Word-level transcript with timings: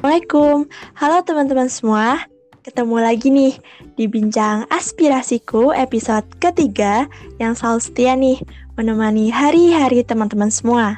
Assalamualaikum, 0.00 0.64
halo 0.96 1.20
teman-teman 1.28 1.68
semua. 1.68 2.24
Ketemu 2.64 2.96
lagi 3.04 3.28
nih 3.28 3.52
di 4.00 4.08
Bincang 4.08 4.64
Aspirasiku 4.72 5.76
episode 5.76 6.24
ketiga 6.40 7.04
yang 7.36 7.52
selalu 7.52 7.84
setia 7.84 8.16
nih 8.16 8.40
menemani 8.80 9.28
hari-hari 9.28 10.00
teman-teman 10.00 10.48
semua. 10.48 10.96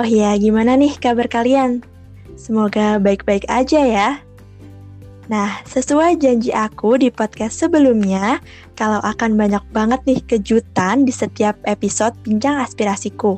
Oh 0.00 0.08
iya, 0.08 0.32
gimana 0.40 0.72
nih 0.72 0.96
kabar 0.96 1.28
kalian? 1.28 1.84
Semoga 2.32 2.96
baik-baik 2.96 3.44
aja 3.52 3.84
ya. 3.84 4.08
Nah, 5.28 5.60
sesuai 5.68 6.16
janji 6.16 6.48
aku 6.48 6.96
di 6.96 7.12
podcast 7.12 7.60
sebelumnya, 7.60 8.40
kalau 8.72 9.04
akan 9.04 9.36
banyak 9.36 9.60
banget 9.68 10.00
nih 10.08 10.20
kejutan 10.24 11.04
di 11.04 11.12
setiap 11.12 11.60
episode 11.68 12.16
Bincang 12.24 12.56
Aspirasiku. 12.56 13.36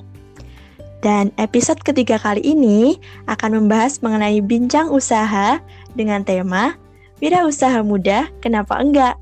Dan 1.07 1.31
episode 1.39 1.79
ketiga 1.87 2.19
kali 2.19 2.43
ini 2.43 2.99
akan 3.31 3.63
membahas 3.63 4.03
mengenai 4.03 4.43
bincang 4.43 4.91
usaha 4.91 5.63
dengan 5.95 6.27
tema 6.27 6.75
Wira 7.23 7.47
Usaha 7.47 7.79
Muda, 7.87 8.27
Kenapa 8.43 8.83
Enggak? 8.83 9.15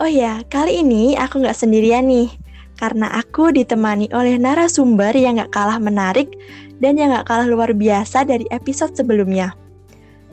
Oh 0.00 0.08
ya, 0.08 0.40
kali 0.48 0.80
ini 0.80 1.20
aku 1.20 1.44
nggak 1.44 1.60
sendirian 1.60 2.08
nih, 2.08 2.32
karena 2.80 3.12
aku 3.12 3.52
ditemani 3.52 4.08
oleh 4.16 4.40
narasumber 4.40 5.12
yang 5.12 5.36
nggak 5.36 5.52
kalah 5.52 5.76
menarik 5.76 6.32
dan 6.80 6.96
yang 6.96 7.12
nggak 7.12 7.28
kalah 7.28 7.44
luar 7.44 7.76
biasa 7.76 8.24
dari 8.24 8.48
episode 8.48 8.96
sebelumnya. 8.96 9.52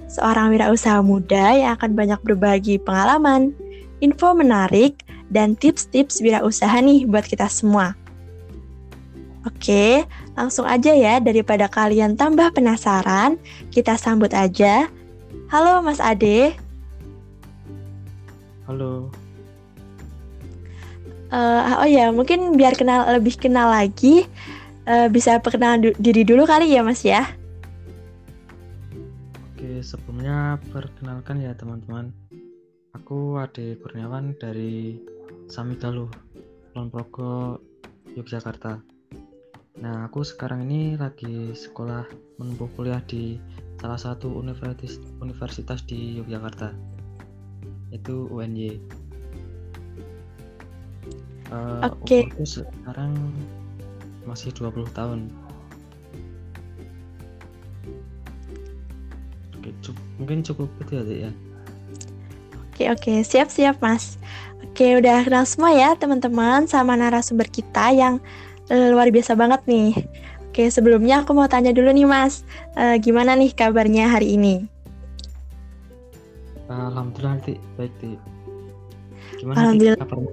Seorang 0.08 0.56
wirausaha 0.56 1.04
muda 1.04 1.60
yang 1.60 1.76
akan 1.76 1.92
banyak 1.92 2.24
berbagi 2.24 2.80
pengalaman, 2.80 3.52
info 4.00 4.32
menarik, 4.32 5.04
dan 5.28 5.60
tips-tips 5.60 6.24
wirausaha 6.24 6.80
nih 6.80 7.04
buat 7.04 7.28
kita 7.28 7.52
semua. 7.52 8.00
Oke, 9.44 10.08
langsung 10.40 10.64
aja 10.64 10.96
ya 10.96 11.20
daripada 11.20 11.68
kalian 11.68 12.16
tambah 12.16 12.56
penasaran, 12.56 13.36
kita 13.76 14.00
sambut 14.00 14.32
aja. 14.32 14.88
Halo 15.52 15.84
Mas 15.84 16.00
Ade. 16.00 16.56
Halo. 18.64 19.12
Uh, 21.28 21.84
oh 21.84 21.90
ya, 21.90 22.08
mungkin 22.16 22.56
biar 22.56 22.80
kenal 22.80 23.04
lebih 23.20 23.36
kenal 23.36 23.68
lagi, 23.68 24.24
uh, 24.88 25.12
bisa 25.12 25.42
perkenalan 25.44 25.92
diri 26.00 26.24
dulu 26.24 26.48
kali 26.48 26.72
ya 26.72 26.80
Mas 26.80 27.04
ya. 27.04 27.28
Oke, 29.52 29.84
sebelumnya 29.84 30.56
perkenalkan 30.72 31.44
ya 31.44 31.52
teman-teman. 31.52 32.16
Aku 32.96 33.36
Ade 33.42 33.76
Kurniawan 33.84 34.40
dari 34.40 35.04
Samigaluh, 35.52 36.08
Progo, 36.72 37.60
Yogyakarta. 38.16 38.93
Nah, 39.82 40.06
aku 40.06 40.22
sekarang 40.22 40.70
ini 40.70 40.94
lagi 41.02 41.50
sekolah 41.58 42.06
menempuh 42.38 42.70
kuliah 42.78 43.02
di 43.10 43.42
salah 43.82 43.98
satu 43.98 44.30
universitas 44.30 45.02
universitas 45.18 45.82
di 45.90 46.22
Yogyakarta. 46.22 46.78
Itu 47.90 48.30
UNY. 48.30 48.78
Uh, 51.50 51.90
Oke. 51.90 52.30
Okay. 52.30 52.46
sekarang 52.46 53.18
masih 54.30 54.54
20 54.54 54.86
tahun. 54.94 55.20
Oke, 59.58 59.70
cukup, 59.82 60.06
mungkin 60.22 60.40
cukup 60.46 60.70
itu 60.86 60.92
ya, 61.02 61.04
ya. 61.30 61.32
Oke, 62.74 62.90
oke, 62.90 63.14
siap-siap, 63.22 63.78
Mas. 63.82 64.18
Oke, 64.66 64.98
udah 64.98 65.22
kenal 65.22 65.46
semua 65.46 65.70
ya, 65.78 65.94
teman-teman, 65.94 66.66
sama 66.66 66.98
narasumber 66.98 67.46
kita 67.46 67.94
yang 67.94 68.18
luar 68.72 69.12
biasa 69.12 69.36
banget 69.36 69.62
nih. 69.68 69.92
Oke, 70.54 70.70
sebelumnya 70.70 71.26
aku 71.26 71.34
mau 71.34 71.50
tanya 71.50 71.74
dulu 71.74 71.90
nih 71.90 72.06
Mas, 72.06 72.46
uh, 72.78 72.94
gimana 73.02 73.34
nih 73.34 73.58
kabarnya 73.58 74.06
hari 74.06 74.38
ini? 74.38 74.70
Alhamdulillah, 76.70 77.42
Ti. 77.42 77.58
Baik, 77.74 77.94
Ti. 77.98 78.12
Gimana 79.42 79.56
Alhamdulillah. 79.58 80.00
kabarnya? 80.00 80.32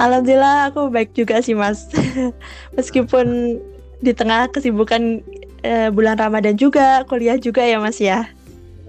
Alhamdulillah 0.00 0.56
aku 0.72 0.90
baik 0.90 1.14
juga 1.14 1.38
sih 1.44 1.54
Mas. 1.54 1.86
Meskipun 2.76 3.58
di 4.02 4.12
tengah 4.16 4.50
kesibukan 4.50 5.22
uh, 5.62 5.88
bulan 5.94 6.18
Ramadan 6.18 6.58
juga, 6.58 7.06
kuliah 7.06 7.38
juga 7.38 7.62
ya 7.62 7.78
Mas 7.78 8.02
ya. 8.02 8.26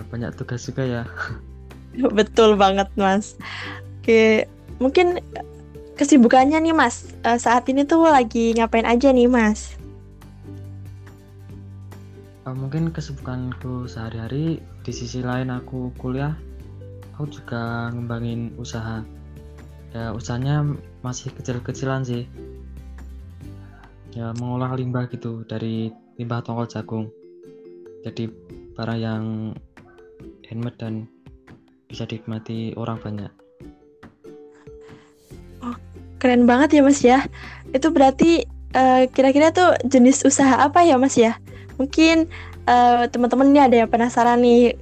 Banyak 0.10 0.34
tugas 0.34 0.66
juga 0.66 0.84
ya. 0.84 1.04
Betul 2.18 2.58
banget 2.58 2.90
Mas. 2.98 3.38
Oke, 4.02 4.50
mungkin 4.82 5.22
kesibukannya 6.04 6.60
nih 6.60 6.76
Mas, 6.76 7.16
uh, 7.24 7.40
saat 7.40 7.64
ini 7.72 7.88
tuh 7.88 8.04
lagi 8.04 8.52
ngapain 8.60 8.84
aja 8.84 9.08
nih 9.16 9.32
Mas? 9.32 9.80
Uh, 12.44 12.52
mungkin 12.52 12.92
kesibukanku 12.92 13.88
sehari-hari 13.88 14.60
di 14.84 14.92
sisi 14.92 15.24
lain 15.24 15.48
aku 15.48 15.96
kuliah, 15.96 16.36
aku 17.16 17.32
juga 17.32 17.88
ngembangin 17.96 18.52
usaha. 18.60 19.00
Ya 19.96 20.12
usahanya 20.12 20.76
masih 21.08 21.32
kecil-kecilan 21.40 22.04
sih. 22.04 22.28
Ya 24.12 24.36
mengolah 24.36 24.76
limbah 24.76 25.08
gitu 25.08 25.48
dari 25.48 25.88
limbah 26.20 26.44
tongkol 26.44 26.68
jagung. 26.68 27.08
Jadi 28.04 28.28
barang 28.76 29.00
yang 29.00 29.24
handmade 30.52 30.76
dan 30.76 31.08
bisa 31.88 32.04
dinikmati 32.04 32.76
orang 32.76 33.00
banyak 33.00 33.32
keren 36.24 36.48
banget 36.48 36.80
ya 36.80 36.82
Mas 36.88 37.04
ya. 37.04 37.28
Itu 37.76 37.92
berarti 37.92 38.48
eh, 38.72 39.04
kira-kira 39.12 39.52
tuh 39.52 39.76
jenis 39.84 40.24
usaha 40.24 40.64
apa 40.64 40.88
ya 40.88 40.96
Mas 40.96 41.20
ya? 41.20 41.36
Mungkin 41.76 42.30
uh, 42.70 43.10
teman-teman 43.10 43.50
ini 43.52 43.60
ada 43.60 43.76
yang 43.84 43.90
penasaran 43.92 44.40
nih. 44.40 44.78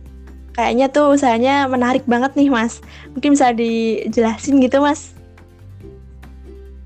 Kayaknya 0.51 0.91
tuh 0.91 1.16
usahanya 1.16 1.63
menarik 1.72 2.03
banget 2.03 2.35
nih 2.35 2.51
Mas. 2.51 2.84
Mungkin 3.16 3.34
bisa 3.34 3.56
dijelasin 3.56 4.59
gitu 4.59 4.84
Mas. 4.84 5.16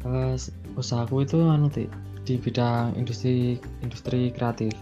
Uh, 0.05 0.37
usahaku 0.77 1.25
itu 1.25 1.41
anu 1.41 1.67
di 2.25 2.37
bidang 2.37 2.93
industri 2.93 3.57
industri 3.81 4.29
kreatif. 4.29 4.73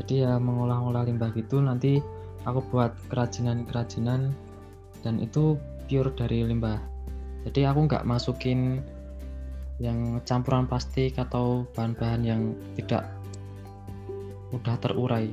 Jadi 0.00 0.24
ya 0.24 0.40
mengolah-olah 0.40 1.08
limbah 1.08 1.32
gitu 1.36 1.60
nanti 1.60 2.00
aku 2.48 2.64
buat 2.72 2.92
kerajinan-kerajinan 3.12 4.32
dan 5.04 5.14
itu 5.20 5.60
pure 5.88 6.12
dari 6.16 6.44
limbah. 6.44 6.80
Jadi 7.44 7.68
aku 7.68 7.84
nggak 7.84 8.04
masukin 8.08 8.80
yang 9.76 10.24
campuran 10.24 10.64
plastik 10.64 11.20
atau 11.20 11.68
bahan-bahan 11.76 12.22
yang 12.24 12.42
tidak 12.80 13.04
mudah 14.52 14.76
terurai. 14.80 15.28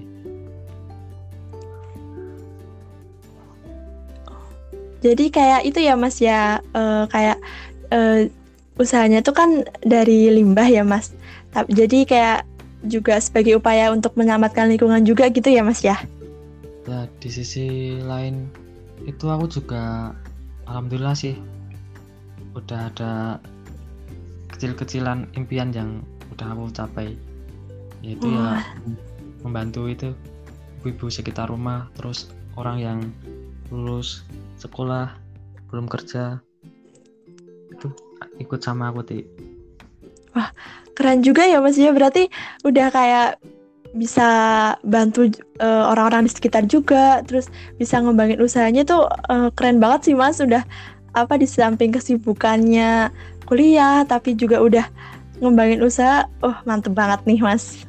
Jadi 5.04 5.28
kayak 5.32 5.68
itu 5.68 5.80
ya 5.84 6.00
Mas 6.00 6.24
ya 6.24 6.64
uh, 6.72 7.04
kayak 7.12 7.36
uh, 7.92 8.24
usahanya 8.80 9.20
tuh 9.20 9.36
kan 9.36 9.68
dari 9.84 10.32
limbah 10.32 10.68
ya 10.68 10.88
Mas. 10.88 11.12
Jadi 11.68 12.08
kayak 12.08 12.48
juga 12.88 13.20
sebagai 13.20 13.60
upaya 13.60 13.92
untuk 13.92 14.16
menyelamatkan 14.16 14.72
lingkungan 14.72 15.04
juga 15.04 15.28
gitu 15.28 15.52
ya 15.52 15.64
Mas 15.64 15.84
ya. 15.84 16.00
Ya 16.88 17.08
di 17.20 17.30
sisi 17.32 18.00
lain 18.00 18.48
itu 19.04 19.28
aku 19.28 19.48
juga 19.52 20.16
alhamdulillah 20.68 21.16
sih 21.16 21.36
udah 22.56 22.92
ada 22.92 23.12
kecil-kecilan 24.64 25.28
impian 25.36 25.76
yang 25.76 26.00
udah 26.32 26.56
aku 26.56 26.72
capai. 26.72 27.20
Yaitu 28.00 28.32
ya 28.32 28.64
membantu 29.44 29.92
itu 29.92 30.16
ibu-ibu 30.80 31.12
sekitar 31.12 31.52
rumah 31.52 31.92
terus 32.00 32.32
orang 32.56 32.80
yang 32.80 33.00
lulus 33.68 34.24
sekolah 34.56 35.20
belum 35.68 35.92
kerja 35.92 36.40
itu 37.76 37.92
ikut 38.40 38.64
sama 38.64 38.88
aku 38.88 39.04
ti. 39.04 39.28
Wah 40.32 40.48
keren 40.96 41.20
juga 41.20 41.44
ya 41.44 41.60
mas 41.60 41.76
ya 41.76 41.92
berarti 41.92 42.32
udah 42.64 42.88
kayak 42.88 43.44
bisa 43.92 44.28
bantu 44.80 45.28
uh, 45.60 45.92
orang-orang 45.92 46.24
di 46.24 46.32
sekitar 46.32 46.64
juga 46.72 47.20
terus 47.28 47.52
bisa 47.76 48.00
ngembangin 48.00 48.40
usahanya 48.40 48.88
tuh 48.88 49.12
uh, 49.28 49.52
keren 49.60 49.84
banget 49.84 50.08
sih 50.08 50.16
mas. 50.16 50.40
Udah 50.40 50.64
apa 51.14 51.36
di 51.36 51.46
samping 51.46 51.92
kesibukannya 51.92 53.12
kuliah 53.46 54.04
tapi 54.08 54.34
juga 54.34 54.60
udah 54.64 54.86
ngembangin 55.44 55.84
usaha. 55.84 56.28
Oh 56.40 56.56
mantep 56.64 56.96
banget 56.96 57.20
nih 57.28 57.40
mas. 57.44 57.84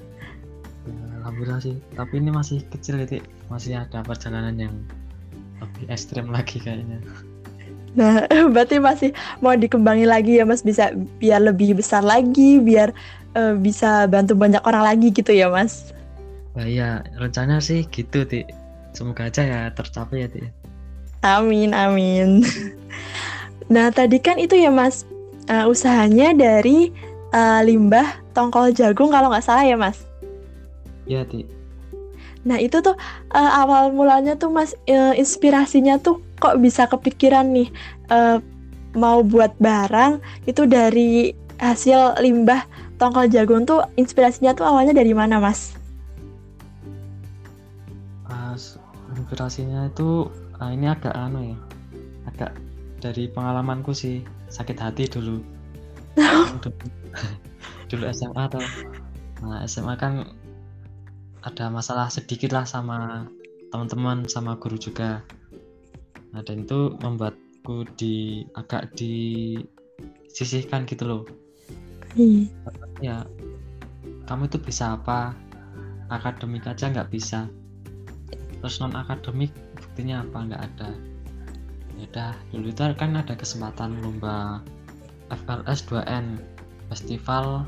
Alhamdulillah 1.22 1.60
sih. 1.62 1.76
Tapi 1.94 2.20
ini 2.20 2.30
masih 2.30 2.58
kecil 2.68 3.00
ya 3.00 3.22
masih 3.48 3.78
ada 3.78 4.02
perjalanan 4.02 4.54
yang 4.58 4.74
lebih 5.62 5.86
ekstrim 5.90 6.28
lagi 6.30 6.58
kayaknya. 6.58 7.00
Nah 7.94 8.26
berarti 8.52 8.82
masih 8.82 9.10
mau 9.38 9.54
dikembangin 9.54 10.10
lagi 10.10 10.42
ya 10.42 10.44
mas? 10.44 10.60
Bisa 10.60 10.92
biar 11.22 11.40
lebih 11.42 11.78
besar 11.78 12.02
lagi 12.02 12.58
biar 12.58 12.90
uh, 13.38 13.54
bisa 13.54 14.10
bantu 14.10 14.34
banyak 14.34 14.60
orang 14.66 14.84
lagi 14.84 15.14
gitu 15.14 15.30
ya 15.30 15.48
mas? 15.48 15.94
Nah 16.58 16.66
iya. 16.66 17.02
Rencana 17.18 17.62
sih 17.62 17.86
gitu 17.88 18.26
ti. 18.26 18.44
Semoga 18.94 19.26
aja 19.26 19.42
ya 19.42 19.60
tercapai 19.74 20.26
ya 20.26 20.28
ti. 20.30 20.42
Amin 21.24 21.72
amin. 21.72 22.42
Nah 23.64 23.88
tadi 23.88 24.20
kan 24.20 24.36
itu 24.36 24.60
ya 24.60 24.68
mas 24.68 25.08
uh, 25.50 25.64
usahanya 25.68 26.32
dari 26.32 26.92
uh, 27.34 27.60
limbah 27.64 28.22
tongkol 28.32 28.70
jagung 28.70 29.10
kalau 29.10 29.30
nggak 29.30 29.44
salah 29.44 29.64
ya 29.66 29.76
mas? 29.76 30.06
Iya 31.04 31.26
ti. 31.28 31.44
Nah 32.44 32.60
itu 32.60 32.80
tuh 32.84 32.96
uh, 33.32 33.52
awal 33.64 33.92
mulanya 33.92 34.36
tuh 34.36 34.52
mas 34.52 34.76
uh, 34.88 35.12
inspirasinya 35.16 35.96
tuh 36.00 36.20
kok 36.40 36.60
bisa 36.60 36.84
kepikiran 36.84 37.52
nih 37.52 37.68
uh, 38.12 38.38
mau 38.94 39.24
buat 39.24 39.56
barang 39.58 40.20
itu 40.44 40.68
dari 40.68 41.32
hasil 41.58 42.20
limbah 42.20 42.68
tongkol 43.00 43.26
jagung 43.32 43.64
tuh 43.64 43.82
inspirasinya 43.96 44.52
tuh 44.52 44.68
awalnya 44.68 44.92
dari 44.92 45.16
mana 45.16 45.40
mas? 45.40 45.72
Uh, 48.28 48.54
inspirasinya 49.16 49.88
itu 49.88 50.28
uh, 50.60 50.70
ini 50.70 50.88
agak 50.88 51.16
anu 51.16 51.54
ya 51.54 51.58
agak 52.28 52.52
dari 53.00 53.28
pengalamanku 53.28 53.92
sih 53.92 54.24
sakit 54.54 54.78
hati 54.78 55.10
dulu. 55.10 55.42
Dulu, 57.90 58.06
SMA 58.14 58.44
tuh 58.48 58.62
nah 59.42 59.60
SMA 59.66 59.98
kan 59.98 60.24
ada 61.44 61.68
masalah 61.68 62.08
sedikit 62.08 62.54
lah 62.54 62.64
sama 62.64 63.28
teman-teman 63.74 64.24
sama 64.30 64.56
guru 64.56 64.78
juga. 64.78 65.20
Nah 66.32 66.40
dan 66.46 66.64
itu 66.64 66.96
membuatku 67.02 67.84
di 67.98 68.46
agak 68.54 68.94
disisihkan 68.96 70.86
gitu 70.88 71.04
loh. 71.04 71.22
Hmm. 72.14 72.46
ya 73.02 73.26
kamu 74.30 74.46
itu 74.46 74.62
bisa 74.62 74.94
apa? 74.96 75.34
Akademik 76.08 76.64
aja 76.64 76.88
nggak 76.88 77.10
bisa. 77.10 77.50
Terus 78.62 78.80
non 78.80 78.96
akademik 78.96 79.52
buktinya 79.76 80.24
apa? 80.24 80.38
Nggak 80.46 80.62
ada 80.72 80.90
udah 82.08 82.32
dulu 82.52 82.70
itu 82.70 82.82
kan 82.96 83.16
ada 83.16 83.34
kesempatan 83.34 84.00
lomba 84.04 84.60
FLS 85.32 85.88
2N 85.88 86.36
festival 86.92 87.64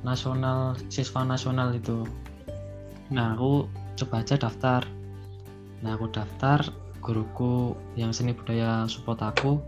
nasional 0.00 0.74
siswa 0.88 1.22
nasional 1.22 1.76
itu. 1.76 2.08
Nah 3.12 3.36
aku 3.36 3.68
coba 4.00 4.24
aja 4.24 4.40
daftar. 4.40 4.82
Nah 5.84 5.96
aku 5.96 6.08
daftar 6.08 6.64
guruku 7.00 7.76
yang 7.96 8.12
seni 8.12 8.32
budaya 8.32 8.84
support 8.88 9.20
aku 9.20 9.60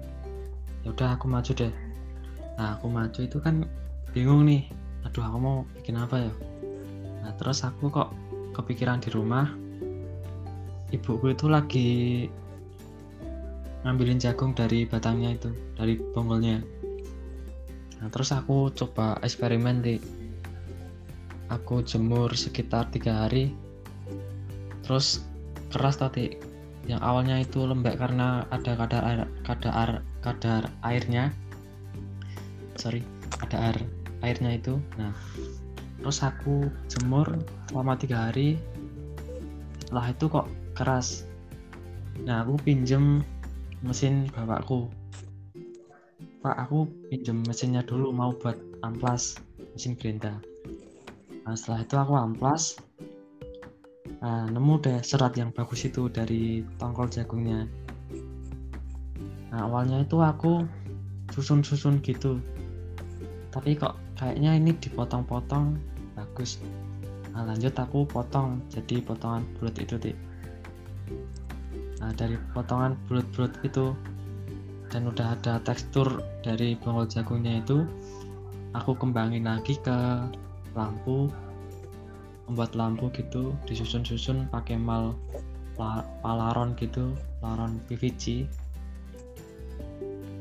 ya 0.84 0.92
udah 0.92 1.16
aku 1.16 1.28
maju 1.28 1.52
deh. 1.52 1.72
Nah 2.56 2.80
aku 2.80 2.88
maju 2.88 3.20
itu 3.20 3.38
kan 3.40 3.68
bingung 4.16 4.48
nih 4.48 4.68
aduh 5.04 5.24
aku 5.24 5.38
mau 5.38 5.56
bikin 5.76 6.00
apa 6.00 6.28
ya? 6.28 6.32
Nah 7.22 7.32
terus 7.36 7.60
aku 7.62 7.92
kok 7.92 8.16
kepikiran 8.56 9.00
di 9.00 9.12
rumah 9.12 9.48
ibuku 10.92 11.32
itu 11.32 11.48
lagi 11.48 11.90
ngambilin 13.82 14.22
jagung 14.22 14.54
dari 14.54 14.86
batangnya 14.86 15.34
itu 15.34 15.50
dari 15.74 15.98
bonggolnya. 15.98 16.62
Nah 18.02 18.08
terus 18.10 18.34
aku 18.34 18.70
coba 18.74 19.18
eksperimen 19.22 19.82
deh 19.82 19.98
aku 21.52 21.84
jemur 21.84 22.32
sekitar 22.32 22.88
tiga 22.88 23.26
hari. 23.26 23.52
Terus 24.82 25.22
keras 25.70 26.00
tadi 26.00 26.34
yang 26.90 26.98
awalnya 26.98 27.38
itu 27.38 27.62
lembek 27.62 28.00
karena 28.00 28.42
ada 28.50 28.74
kadar 28.74 29.02
air 29.06 29.20
kadar 29.46 29.90
kadar 30.24 30.62
airnya. 30.82 31.30
Sorry 32.74 33.04
ada 33.42 33.70
air 33.70 33.78
airnya 34.22 34.58
itu. 34.58 34.78
Nah 34.96 35.12
terus 36.02 36.22
aku 36.22 36.66
jemur 36.90 37.26
selama 37.70 37.94
tiga 37.98 38.30
hari. 38.30 38.58
Setelah 39.82 40.06
itu 40.10 40.24
kok 40.26 40.46
keras. 40.74 41.28
Nah 42.24 42.42
aku 42.42 42.58
pinjem 42.64 43.22
mesin 43.82 44.30
bapakku. 44.30 44.86
Pak 46.42 46.56
aku 46.58 46.86
pinjem 47.10 47.42
mesinnya 47.46 47.82
dulu 47.82 48.14
mau 48.14 48.34
buat 48.34 48.58
amplas 48.82 49.38
mesin 49.74 49.98
gerinda. 49.98 50.38
Nah, 51.42 51.54
setelah 51.58 51.82
itu 51.82 51.94
aku 51.98 52.14
amplas 52.14 52.78
nah, 54.22 54.46
nemu 54.46 54.74
deh 54.78 54.98
serat 55.02 55.34
yang 55.34 55.50
bagus 55.50 55.82
itu 55.86 56.06
dari 56.06 56.62
tongkol 56.78 57.10
jagungnya. 57.10 57.66
Nah 59.50 59.66
awalnya 59.66 60.06
itu 60.06 60.22
aku 60.22 60.62
susun-susun 61.34 61.98
gitu. 62.06 62.38
Tapi 63.50 63.76
kok 63.76 63.98
kayaknya 64.14 64.56
ini 64.56 64.72
dipotong-potong 64.78 65.76
bagus. 66.14 66.62
Nah 67.34 67.42
lanjut 67.42 67.74
aku 67.74 68.06
potong 68.06 68.62
jadi 68.70 69.02
potongan 69.02 69.42
bulat 69.58 69.76
itu 69.82 69.98
deh 69.98 70.16
nah 72.02 72.10
dari 72.18 72.34
potongan 72.50 72.98
bulat-bulat 73.06 73.54
itu. 73.62 73.94
Dan 74.92 75.08
udah 75.08 75.38
ada 75.40 75.56
tekstur 75.64 76.20
dari 76.44 76.76
bongol 76.76 77.08
jagungnya 77.08 77.64
itu 77.64 77.88
aku 78.76 78.92
kembangin 78.92 79.48
lagi 79.48 79.80
ke 79.80 80.28
lampu 80.76 81.32
membuat 82.44 82.76
lampu 82.76 83.08
gitu 83.16 83.56
disusun-susun 83.64 84.52
pakai 84.52 84.76
mal 84.76 85.16
palaron 86.20 86.76
gitu 86.76 87.16
palaron 87.40 87.80
PVC 87.88 88.44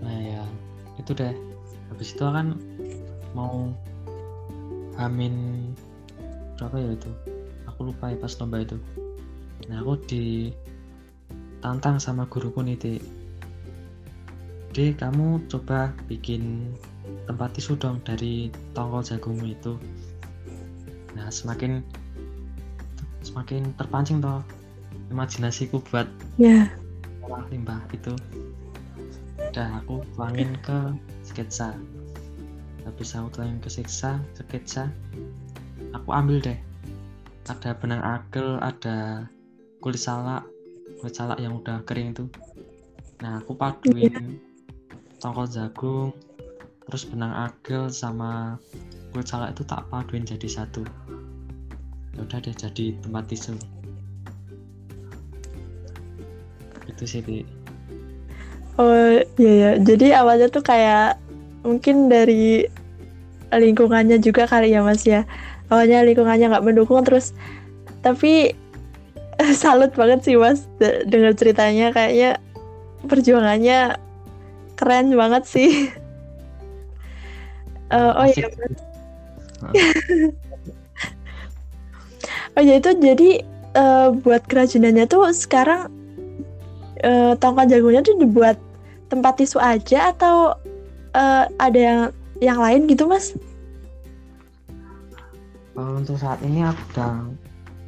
nah 0.03 0.19
ya 0.19 0.43
itu 0.99 1.15
deh. 1.15 1.31
Habis 1.93 2.11
itu 2.11 2.23
kan 2.23 2.59
mau 3.31 3.71
hamin 4.99 5.63
berapa 6.59 6.75
ya 6.75 6.91
itu? 6.91 7.11
Aku 7.71 7.87
lupa 7.87 8.11
ya 8.11 8.19
pas 8.19 8.35
lomba 8.35 8.67
itu. 8.67 8.75
Nah 9.71 9.79
aku 9.79 9.95
ditantang 11.61 12.01
sama 12.01 12.25
guruku 12.25 12.65
nih 12.65 12.73
dek 12.73 13.05
dek 14.73 14.97
kamu 14.97 15.37
coba 15.45 15.93
bikin 16.09 16.73
tempat 17.29 17.53
tisu 17.53 17.77
dong 17.77 18.01
dari 18.01 18.49
tongkol 18.73 19.05
jagungmu 19.05 19.53
itu. 19.53 19.77
Nah 21.13 21.29
semakin 21.29 21.85
semakin 23.21 23.77
terpancing 23.77 24.25
toh 24.25 24.41
imajinasiku 25.13 25.77
buat 25.93 26.09
yeah. 26.41 26.65
limbah 27.53 27.77
itu. 27.93 28.17
Udah 29.37 29.85
aku 29.85 30.01
tuangin 30.17 30.57
ke 30.65 30.97
sketsa. 31.21 31.77
Habis 32.89 33.13
aku 33.13 33.37
tuangin 33.37 33.61
ke 33.61 33.69
sketsa 33.69 34.17
sketsa 34.33 34.89
aku 35.93 36.09
ambil 36.09 36.41
deh. 36.41 36.57
Ada 37.45 37.77
benang 37.77 38.01
agel 38.01 38.57
ada 38.65 39.29
kulit 39.77 40.01
salak 40.01 40.41
kulit 41.01 41.17
salak 41.17 41.41
yang 41.41 41.57
udah 41.57 41.81
kering 41.89 42.13
itu. 42.13 42.29
Nah 43.25 43.41
aku 43.41 43.57
paduin 43.57 44.37
tongkol 45.17 45.49
jagung 45.49 46.13
terus 46.85 47.09
benang 47.09 47.33
agel 47.49 47.89
sama 47.89 48.61
kulit 49.09 49.25
salak 49.25 49.57
itu 49.57 49.65
tak 49.65 49.81
paduin 49.89 50.21
jadi 50.21 50.45
satu. 50.45 50.85
Ya 52.13 52.21
udah 52.21 52.37
deh 52.37 52.53
jadi 52.53 52.93
tempat 53.01 53.25
tisu. 53.33 53.57
Itu 56.85 57.03
sih 57.09 57.25
di 57.25 57.41
oh 58.77 59.19
iya 59.41 59.51
ya 59.57 59.71
jadi 59.81 60.21
awalnya 60.21 60.53
tuh 60.53 60.61
kayak 60.61 61.17
mungkin 61.65 62.13
dari 62.13 62.69
lingkungannya 63.49 64.21
juga 64.21 64.45
kali 64.45 64.69
ya 64.69 64.85
mas 64.85 65.01
ya. 65.01 65.25
Awalnya 65.73 66.05
lingkungannya 66.05 66.53
nggak 66.53 66.65
mendukung 66.67 67.01
terus 67.01 67.33
tapi 68.05 68.53
salut 69.61 69.91
banget 69.93 70.23
sih 70.25 70.35
mas 70.37 70.67
dengar 71.07 71.33
ceritanya. 71.37 71.91
Kayaknya 71.93 72.37
perjuangannya 73.05 73.97
keren 74.77 75.13
banget 75.13 75.43
sih. 75.45 75.89
Uh, 77.91 78.13
oh 78.23 78.27
iya 78.29 78.47
oh 82.57 82.63
ya 82.65 82.81
itu 82.81 82.89
jadi 82.97 83.45
uh, 83.77 84.09
buat 84.15 84.41
kerajinannya 84.49 85.05
tuh 85.05 85.29
sekarang 85.29 85.91
uh, 87.05 87.37
tongkat 87.37 87.77
jagungnya 87.77 88.01
tuh 88.01 88.17
dibuat 88.17 88.57
tempat 89.11 89.37
tisu 89.37 89.61
aja 89.61 90.15
atau 90.15 90.57
uh, 91.13 91.45
ada 91.61 91.79
yang 91.79 91.99
yang 92.41 92.57
lain 92.57 92.89
gitu 92.89 93.05
mas? 93.05 93.37
Untuk 95.77 96.17
saat 96.19 96.41
ini 96.41 96.65
aku 96.65 96.81
udah 96.93 97.31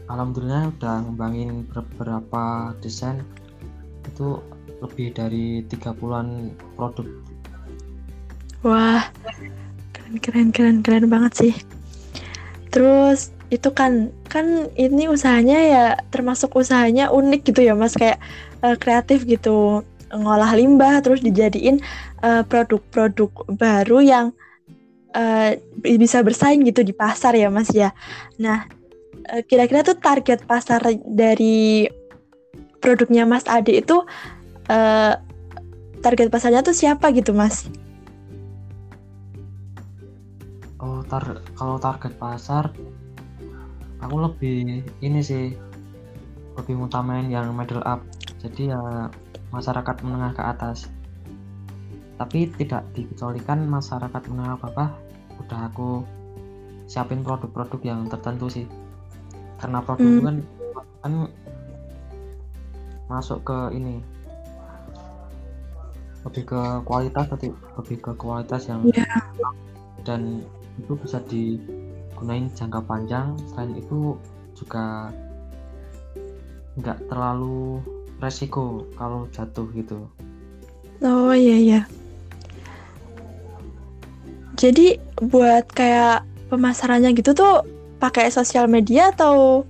alhamdulillah 0.08 0.72
udah 0.78 0.96
ngembangin 1.08 1.68
beberapa 1.72 2.76
desain. 2.84 3.24
Itu 4.08 4.44
lebih 4.84 5.16
dari 5.16 5.64
30-an 5.68 6.52
produk. 6.76 7.08
Wah, 8.64 9.08
keren 10.20 10.52
keren 10.52 10.80
keren 10.84 11.08
banget 11.08 11.34
sih. 11.36 11.54
Terus 12.72 13.32
itu 13.54 13.70
kan 13.70 14.10
kan 14.28 14.72
ini 14.76 15.06
usahanya 15.06 15.60
ya 15.62 15.86
termasuk 16.10 16.56
usahanya 16.58 17.12
unik 17.12 17.54
gitu 17.54 17.64
ya 17.64 17.74
mas. 17.76 17.96
Kayak 17.96 18.20
uh, 18.64 18.76
kreatif 18.76 19.24
gitu. 19.28 19.84
Ngolah 20.14 20.54
limbah 20.54 21.02
terus 21.02 21.26
dijadiin 21.26 21.82
uh, 22.22 22.46
produk-produk 22.46 23.34
baru 23.58 24.00
yang 24.04 24.26
uh, 25.18 25.58
bisa 25.82 26.22
bersaing 26.22 26.62
gitu 26.68 26.86
di 26.86 26.94
pasar 26.94 27.34
ya 27.36 27.50
mas 27.50 27.72
ya. 27.74 27.92
Nah 28.38 28.83
kira-kira 29.48 29.82
tuh 29.86 29.98
target 29.98 30.44
pasar 30.44 30.84
dari 31.08 31.88
produknya 32.84 33.24
mas 33.24 33.48
Ade 33.48 33.80
itu 33.80 34.04
uh, 34.68 35.14
target 36.04 36.28
pasarnya 36.28 36.62
tuh 36.66 36.76
siapa 36.76 37.12
gitu 37.16 37.32
mas? 37.32 37.68
oh 40.84 41.00
tar 41.08 41.40
kalau 41.56 41.80
target 41.80 42.12
pasar 42.20 42.76
aku 44.04 44.16
lebih 44.20 44.84
ini 45.00 45.24
sih 45.24 45.56
lebih 46.60 46.86
utamain 46.86 47.26
yang 47.32 47.50
middle 47.56 47.82
up. 47.88 48.04
Jadi 48.44 48.70
ya 48.70 49.10
masyarakat 49.50 49.96
menengah 50.06 50.38
ke 50.38 50.44
atas. 50.44 50.92
Tapi 52.20 52.52
tidak 52.60 52.86
dikecualikan 52.94 53.66
masyarakat 53.66 54.22
menengah 54.30 54.60
ke 54.62 54.68
bawah 54.70 54.92
udah 55.42 55.60
aku 55.66 56.06
siapin 56.86 57.26
produk-produk 57.26 57.82
yang 57.82 58.06
tertentu 58.06 58.54
sih 58.54 58.66
karena 59.64 59.80
produk 59.80 60.04
Hmm. 60.04 60.20
kan 60.28 60.36
kan 61.00 61.14
masuk 63.08 63.40
ke 63.48 63.58
ini 63.72 64.04
lebih 66.24 66.44
ke 66.52 66.62
kualitas 66.84 67.32
lebih, 67.32 67.56
lebih 67.80 67.98
ke 68.00 68.12
kualitas 68.20 68.68
yang 68.68 68.84
Iya. 68.92 69.08
dan 70.04 70.44
itu 70.76 71.00
bisa 71.00 71.24
digunain 71.32 72.52
jangka 72.52 72.84
panjang 72.84 73.40
selain 73.52 73.72
itu 73.80 74.20
juga 74.52 75.16
nggak 76.76 77.08
terlalu 77.08 77.80
resiko 78.20 78.84
kalau 79.00 79.32
jatuh 79.32 79.68
gitu 79.72 80.04
Oh 81.04 81.36
iya 81.36 81.60
iya. 81.60 81.82
Jadi 84.56 84.96
buat 85.20 85.68
kayak 85.76 86.24
pemasarannya 86.48 87.12
gitu 87.12 87.36
tuh 87.36 87.68
pakai 88.04 88.28
sosial 88.28 88.68
media 88.68 89.16
atau 89.16 89.64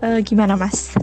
eh, 0.00 0.24
gimana 0.24 0.56
Mas? 0.56 0.96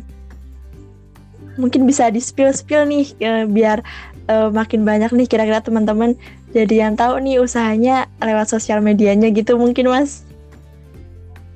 Mungkin 1.61 1.85
bisa 1.85 2.09
di 2.09 2.17
spill 2.17 2.49
spill 2.49 2.89
nih 2.89 3.05
eh, 3.21 3.45
biar 3.45 3.85
eh, 4.25 4.49
makin 4.49 4.81
banyak 4.81 5.13
nih 5.13 5.29
kira-kira 5.29 5.61
teman-teman 5.61 6.17
jadi 6.57 6.89
yang 6.89 6.97
tahu 6.97 7.21
nih 7.21 7.37
usahanya 7.37 8.09
lewat 8.17 8.49
sosial 8.49 8.81
medianya 8.81 9.29
gitu 9.29 9.61
mungkin 9.61 9.93
Mas. 9.93 10.25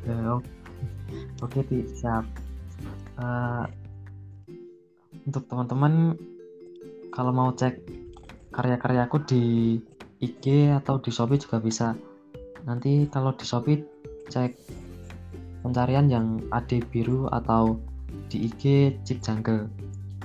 Ya, 0.06 0.38
oke 1.42 1.60
Ti, 1.66 1.86
siap 1.98 2.26
Eh, 3.20 3.66
untuk 5.28 5.44
teman-teman 5.52 6.16
kalau 7.12 7.36
mau 7.36 7.52
cek 7.52 7.84
karya-karyaku 8.56 9.18
di 9.28 9.44
IG 10.24 10.72
atau 10.72 11.04
di 11.04 11.12
Shopee 11.12 11.40
juga 11.40 11.60
bisa 11.60 12.00
nanti 12.64 13.12
kalau 13.12 13.36
di 13.36 13.44
Shopee 13.44 13.84
cek 14.32 14.56
pencarian 15.62 16.08
yang 16.08 16.26
AD 16.50 16.88
biru 16.92 17.28
atau 17.30 17.80
di 18.32 18.48
IG 18.50 18.96
Cik 19.04 19.20
Jungle. 19.22 19.68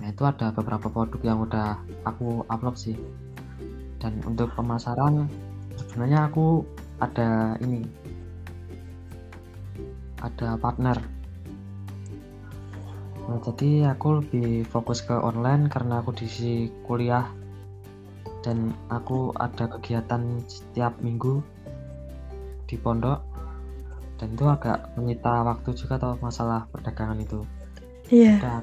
Nah 0.00 0.08
itu 0.12 0.22
ada 0.24 0.52
beberapa 0.52 0.86
produk 0.88 1.20
yang 1.24 1.38
udah 1.42 1.80
aku 2.04 2.44
upload 2.48 2.76
sih. 2.76 2.96
Dan 3.98 4.20
untuk 4.28 4.52
pemasaran 4.52 5.26
sebenarnya 5.76 6.28
aku 6.28 6.62
ada 7.00 7.56
ini. 7.64 7.82
Ada 10.20 10.56
partner. 10.60 10.96
Nah, 13.24 13.40
jadi 13.40 13.88
aku 13.88 14.20
lebih 14.20 14.68
fokus 14.68 15.00
ke 15.00 15.16
online 15.16 15.72
karena 15.72 16.04
aku 16.04 16.12
diisi 16.12 16.68
kuliah. 16.84 17.24
Dan 18.44 18.76
aku 18.92 19.32
ada 19.40 19.64
kegiatan 19.64 20.44
setiap 20.44 21.00
minggu 21.00 21.40
di 22.68 22.76
pondok 22.76 23.33
dan 24.20 24.28
itu 24.32 24.44
agak 24.46 24.90
menyita 24.94 25.42
waktu 25.42 25.70
juga 25.74 25.98
atau 25.98 26.14
masalah 26.22 26.66
perdagangan 26.70 27.18
itu. 27.18 27.40
Iya. 28.12 28.38
Udah, 28.38 28.60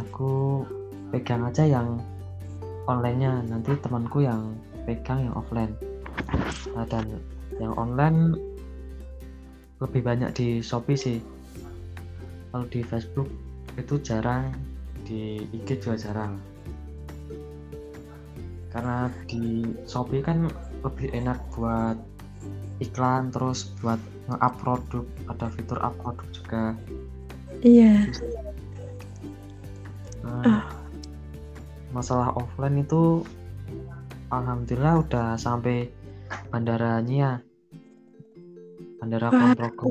aku 0.00 0.64
pegang 1.10 1.44
aja 1.44 1.66
yang 1.66 2.00
online-nya 2.88 3.44
nanti 3.46 3.76
temanku 3.82 4.24
yang 4.24 4.56
pegang 4.88 5.28
yang 5.28 5.34
offline 5.36 5.74
Nah, 6.74 6.86
dan 6.86 7.18
yang 7.58 7.74
online 7.74 8.38
lebih 9.80 10.04
banyak 10.04 10.30
di 10.36 10.48
Shopee 10.60 10.98
sih 10.98 11.18
kalau 12.52 12.66
di 12.68 12.80
Facebook 12.84 13.28
itu 13.78 13.96
jarang 14.02 14.52
di 15.06 15.40
IG 15.50 15.80
juga 15.80 15.96
jarang 15.96 16.36
karena 18.70 19.08
di 19.26 19.64
Shopee 19.88 20.22
kan 20.22 20.46
lebih 20.84 21.10
enak 21.16 21.38
buat 21.56 21.96
iklan 22.80 23.28
terus 23.28 23.70
buat 23.84 24.00
nge-up 24.32 24.54
produk 24.60 25.04
ada 25.28 25.46
fitur 25.52 25.78
up 25.84 25.94
produk 26.00 26.28
juga. 26.32 26.64
Iya. 27.60 28.08
Nah, 30.24 30.64
masalah 31.92 32.32
offline 32.36 32.80
itu 32.80 33.24
alhamdulillah 34.32 35.04
udah 35.04 35.28
sampai 35.36 35.92
bandara 36.48 37.04
Nia. 37.04 37.40
Bandara. 39.00 39.28
Ponorogo. 39.28 39.88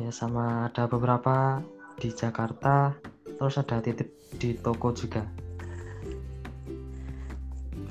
Ya 0.00 0.10
sama 0.10 0.68
ada 0.68 0.84
beberapa 0.84 1.64
di 1.96 2.10
Jakarta 2.10 2.92
terus 3.38 3.56
ada 3.56 3.78
titip 3.80 4.10
di 4.36 4.52
toko 4.58 4.90
juga 4.90 5.43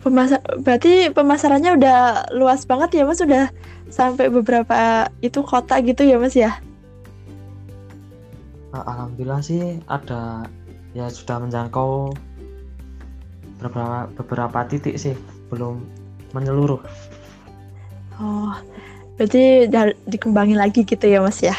Pemasar 0.04 0.44
berarti 0.60 1.08
pemasarannya 1.16 1.80
udah 1.80 2.00
luas 2.36 2.68
banget 2.68 3.00
ya 3.00 3.04
Mas, 3.08 3.24
udah 3.24 3.48
sampai 3.88 4.28
beberapa 4.28 5.08
itu 5.24 5.40
kota 5.48 5.80
gitu 5.80 6.04
ya 6.04 6.20
Mas 6.20 6.36
ya? 6.36 6.60
Nah, 8.76 8.84
alhamdulillah 8.84 9.40
sih 9.40 9.80
ada 9.88 10.44
ya 10.92 11.08
sudah 11.08 11.40
menjangkau 11.40 12.12
beberapa 13.58 14.12
beberapa 14.20 14.60
titik 14.68 15.00
sih 15.00 15.16
belum 15.48 15.80
menyeluruh 16.36 16.82
Oh, 18.22 18.54
berarti 19.18 19.66
dikembangin 20.06 20.58
lagi 20.60 20.86
gitu 20.86 21.06
ya 21.08 21.24
Mas 21.24 21.42
ya? 21.42 21.56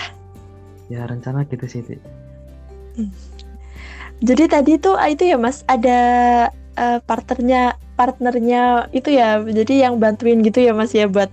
ya 0.92 1.08
rencana 1.08 1.48
gitu 1.48 1.64
sih 1.64 1.80
Ti. 1.80 1.96
Jadi 4.22 4.44
tadi 4.46 4.72
tuh 4.78 4.94
ah, 4.94 5.10
itu 5.10 5.26
ya 5.26 5.36
Mas 5.40 5.66
ada 5.66 5.98
eh, 6.78 6.98
partnernya 7.02 7.74
partnernya 7.94 8.90
itu 8.90 9.14
ya, 9.14 9.38
jadi 9.42 9.88
yang 9.88 10.02
bantuin 10.02 10.42
gitu 10.42 10.62
ya 10.62 10.74
Mas 10.74 10.94
ya 10.94 11.06
buat 11.06 11.30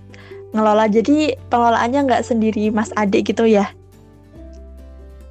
ngelola. 0.54 0.86
Jadi 0.86 1.34
pengelolaannya 1.50 2.00
nggak 2.06 2.24
sendiri 2.26 2.70
Mas 2.70 2.90
Adik 2.94 3.34
gitu 3.34 3.46
ya? 3.48 3.70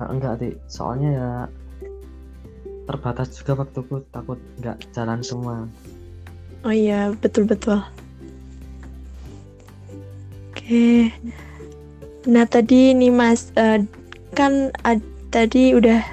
Nah, 0.01 0.09
enggak 0.09 0.41
Ti. 0.41 0.49
soalnya 0.65 1.09
ya 1.13 1.29
terbatas 2.89 3.29
juga 3.37 3.61
waktuku 3.61 4.01
takut 4.09 4.41
nggak 4.57 4.89
jalan 4.97 5.21
semua 5.21 5.69
Oh 6.61 6.69
iya, 6.69 7.09
betul-betul. 7.17 7.81
Oke. 10.53 11.09
Nah, 12.29 12.45
tadi 12.45 12.93
nih 12.93 13.09
Mas, 13.09 13.49
eh, 13.57 13.81
kan 14.37 14.69
ad- 14.85 15.01
tadi 15.33 15.73
udah 15.73 16.05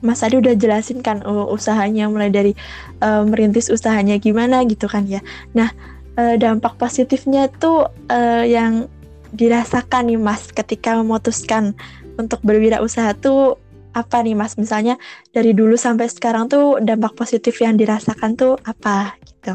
Mas 0.00 0.24
Adi 0.24 0.40
udah 0.40 0.56
jelasin 0.56 1.04
kan 1.04 1.20
uh, 1.22 1.46
usahanya 1.48 2.08
mulai 2.08 2.32
dari 2.32 2.52
eh, 3.00 3.22
merintis 3.24 3.68
usahanya 3.68 4.16
gimana 4.16 4.64
gitu 4.64 4.88
kan 4.88 5.04
ya. 5.04 5.20
Nah, 5.52 5.70
eh, 6.16 6.36
dampak 6.40 6.80
positifnya 6.80 7.52
tuh 7.52 7.88
eh, 8.08 8.48
yang 8.48 8.88
dirasakan 9.36 10.10
nih 10.10 10.20
Mas 10.20 10.50
ketika 10.50 10.98
memutuskan 10.98 11.76
untuk 12.18 12.42
berwirausaha 12.42 13.14
tuh 13.20 13.60
apa 13.92 14.22
nih 14.24 14.34
Mas? 14.38 14.56
Misalnya 14.56 14.96
dari 15.36 15.52
dulu 15.52 15.76
sampai 15.76 16.08
sekarang 16.08 16.48
tuh 16.48 16.80
dampak 16.80 17.14
positif 17.14 17.58
yang 17.60 17.76
dirasakan 17.76 18.34
tuh 18.38 18.56
apa 18.64 19.14
gitu. 19.26 19.54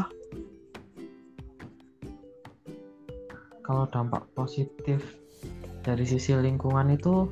kalau 3.66 3.90
dampak 3.90 4.22
positif 4.38 5.02
dari 5.82 6.06
sisi 6.06 6.30
lingkungan 6.38 6.94
itu 6.94 7.26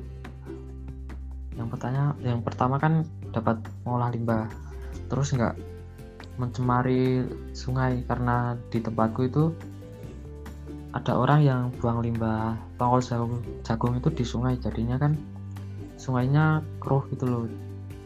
yang 1.55 1.71
pertama 1.71 2.11
yang 2.19 2.39
pertama 2.43 2.75
kan 2.79 3.07
dapat 3.31 3.59
mengolah 3.87 4.11
limbah. 4.11 4.45
Terus 5.07 5.31
nggak 5.35 5.55
mencemari 6.35 7.23
sungai 7.55 8.03
karena 8.03 8.59
di 8.67 8.83
tempatku 8.83 9.21
itu 9.27 9.55
ada 10.95 11.15
orang 11.15 11.39
yang 11.43 11.61
buang 11.79 12.03
limbah. 12.03 12.55
Tongkol 12.79 13.03
jagung, 13.03 13.33
jagung 13.63 13.93
itu 13.99 14.09
di 14.11 14.23
sungai 14.27 14.55
jadinya 14.59 14.99
kan 14.99 15.15
sungainya 15.95 16.63
keruh 16.79 17.03
gitu 17.11 17.25
loh. 17.27 17.43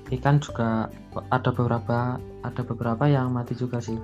Ikan 0.09 0.41
juga 0.41 0.89
ada 1.29 1.49
beberapa 1.53 2.17
ada 2.41 2.61
beberapa 2.65 3.05
yang 3.05 3.29
mati 3.33 3.53
juga 3.53 3.77
sih. 3.81 3.97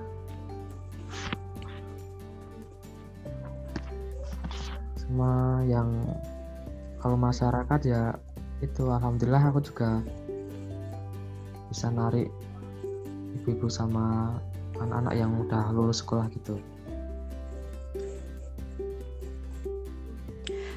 Sama 4.98 5.62
yang 5.66 6.06
kalau 6.98 7.14
masyarakat 7.14 7.80
ya 7.86 8.15
itu 8.64 8.82
alhamdulillah 8.88 9.52
aku 9.52 9.60
juga 9.60 10.00
bisa 11.68 11.92
narik 11.92 12.32
ibu-ibu 13.40 13.68
sama 13.68 14.36
anak-anak 14.80 15.14
yang 15.16 15.32
udah 15.40 15.72
lulus 15.72 16.00
sekolah 16.00 16.28
gitu 16.32 16.56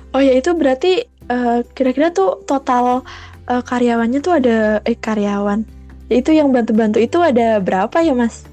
Oh 0.09 0.17
ya 0.17 0.33
itu 0.33 0.57
berarti 0.57 1.05
eh, 1.05 1.59
kira-kira 1.77 2.09
tuh 2.09 2.41
total 2.50 3.05
eh, 3.45 3.62
karyawannya 3.62 4.19
tuh 4.25 4.41
ada 4.41 4.81
eh 4.81 4.98
karyawan. 4.98 5.62
Ya, 6.09 6.17
itu 6.17 6.33
yang 6.33 6.50
bantu-bantu 6.50 6.98
itu 6.98 7.21
ada 7.21 7.62
berapa 7.62 8.01
ya 8.01 8.17
Mas? 8.17 8.50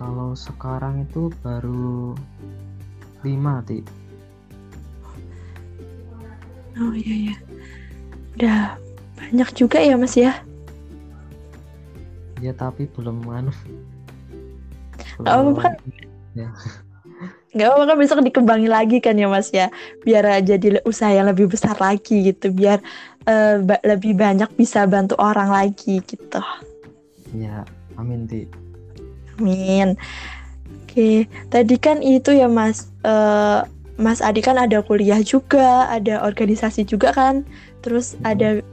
kalau 0.00 0.32
sekarang 0.32 1.04
itu 1.04 1.28
baru 1.44 2.16
lima 3.20 3.60
ti 3.68 3.84
Oh 6.78 6.94
iya 6.94 7.14
iya. 7.30 7.36
Udah 8.38 8.60
banyak 9.18 9.48
juga 9.56 9.78
ya 9.82 9.98
Mas 9.98 10.14
ya. 10.14 10.32
ya 12.40 12.56
tapi 12.56 12.88
belum 12.96 13.20
anu 13.28 13.52
Nggak 15.20 15.28
apa-apa 15.28 15.60
kan? 15.60 15.74
Nggak 17.52 17.66
apa-apa 17.68 17.84
kan 17.84 17.96
besok 18.00 18.24
dikembangin 18.24 18.72
lagi 18.72 18.96
kan 19.02 19.12
ya 19.18 19.28
Mas 19.28 19.52
ya. 19.52 19.68
Biar 20.00 20.24
jadi 20.40 20.80
usaha 20.88 21.12
yang 21.12 21.28
lebih 21.28 21.52
besar 21.52 21.76
lagi 21.76 22.32
gitu. 22.32 22.48
Biar 22.48 22.80
eh, 23.28 23.60
ba- 23.60 23.82
lebih 23.84 24.16
banyak 24.16 24.48
bisa 24.56 24.88
bantu 24.88 25.18
orang 25.20 25.52
lagi 25.52 26.00
gitu. 26.00 26.40
ya 27.36 27.62
amin 27.94 28.26
ti 28.26 28.48
Amin. 29.38 29.94
Oke, 30.82 31.30
tadi 31.46 31.76
kan 31.78 32.02
itu 32.02 32.34
ya 32.34 32.48
Mas. 32.50 32.88
eh, 33.04 33.60
Mas 34.00 34.24
Adi 34.24 34.40
kan 34.40 34.56
ada 34.56 34.80
kuliah 34.80 35.20
juga, 35.20 35.86
ada 35.92 36.24
organisasi 36.24 36.88
juga 36.88 37.12
kan. 37.12 37.44
Terus 37.84 38.16
ada 38.24 38.64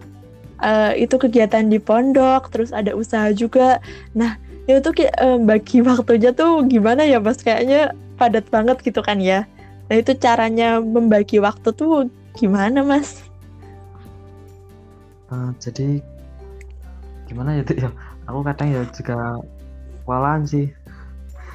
eh, 0.63 0.93
itu 0.97 1.15
kegiatan 1.19 1.67
di 1.67 1.77
pondok, 1.77 2.49
terus 2.49 2.71
ada 2.71 2.95
usaha 2.95 3.29
juga. 3.35 3.83
Nah, 4.15 4.39
itu 4.65 4.79
tuh 4.81 4.93
kayak, 4.95 5.15
eh, 5.19 5.37
bagi 5.43 5.83
waktunya 5.87 6.31
tuh 6.31 6.63
gimana 6.65 7.03
ya 7.03 7.19
Mas? 7.19 7.43
Kayaknya 7.43 7.91
padat 8.15 8.47
banget 8.47 8.79
gitu 8.81 9.03
kan 9.03 9.19
ya. 9.19 9.45
Nah, 9.91 9.95
itu 9.99 10.15
caranya 10.15 10.79
membagi 10.79 11.43
waktu 11.43 11.69
tuh 11.75 12.07
gimana 12.39 12.81
Mas? 12.81 13.27
Eh, 15.27 15.51
jadi 15.59 15.99
gimana 17.27 17.59
ya 17.59 17.63
Ti? 17.67 17.75
ya 17.83 17.91
aku 18.23 18.39
kadang 18.47 18.69
ya 18.71 18.81
juga 18.95 19.43
kewalahan 20.07 20.47
sih 20.47 20.71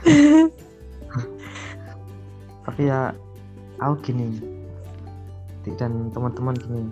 tapi 2.69 2.83
ya 2.85 3.17
aku 3.89 4.13
gini. 4.13 4.29
Ti, 5.63 5.71
dan 5.79 6.11
teman-teman 6.15 6.55
gini. 6.59 6.83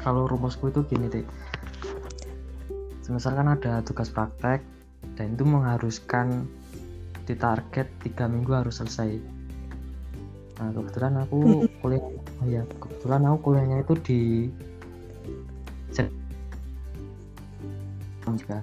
Kalau 0.00 0.26
rumusku 0.26 0.72
itu 0.72 0.84
gini 0.88 1.08
Ti. 1.08 1.22
semisal 3.02 3.34
kan 3.34 3.50
ada 3.50 3.82
tugas 3.82 4.14
praktek 4.14 4.62
dan 5.18 5.34
itu 5.34 5.42
mengharuskan 5.42 6.46
di 7.26 7.34
target 7.34 7.90
tiga 7.98 8.30
minggu 8.30 8.54
harus 8.54 8.78
selesai. 8.78 9.18
Nah 10.62 10.70
kebetulan 10.70 11.18
aku 11.18 11.38
kuliah 11.82 12.02
oh 12.38 12.46
ya 12.46 12.62
kebetulan 12.78 13.26
aku 13.26 13.36
kuliahnya 13.50 13.82
itu 13.82 13.94
di 14.06 14.20
juga. 18.42 18.58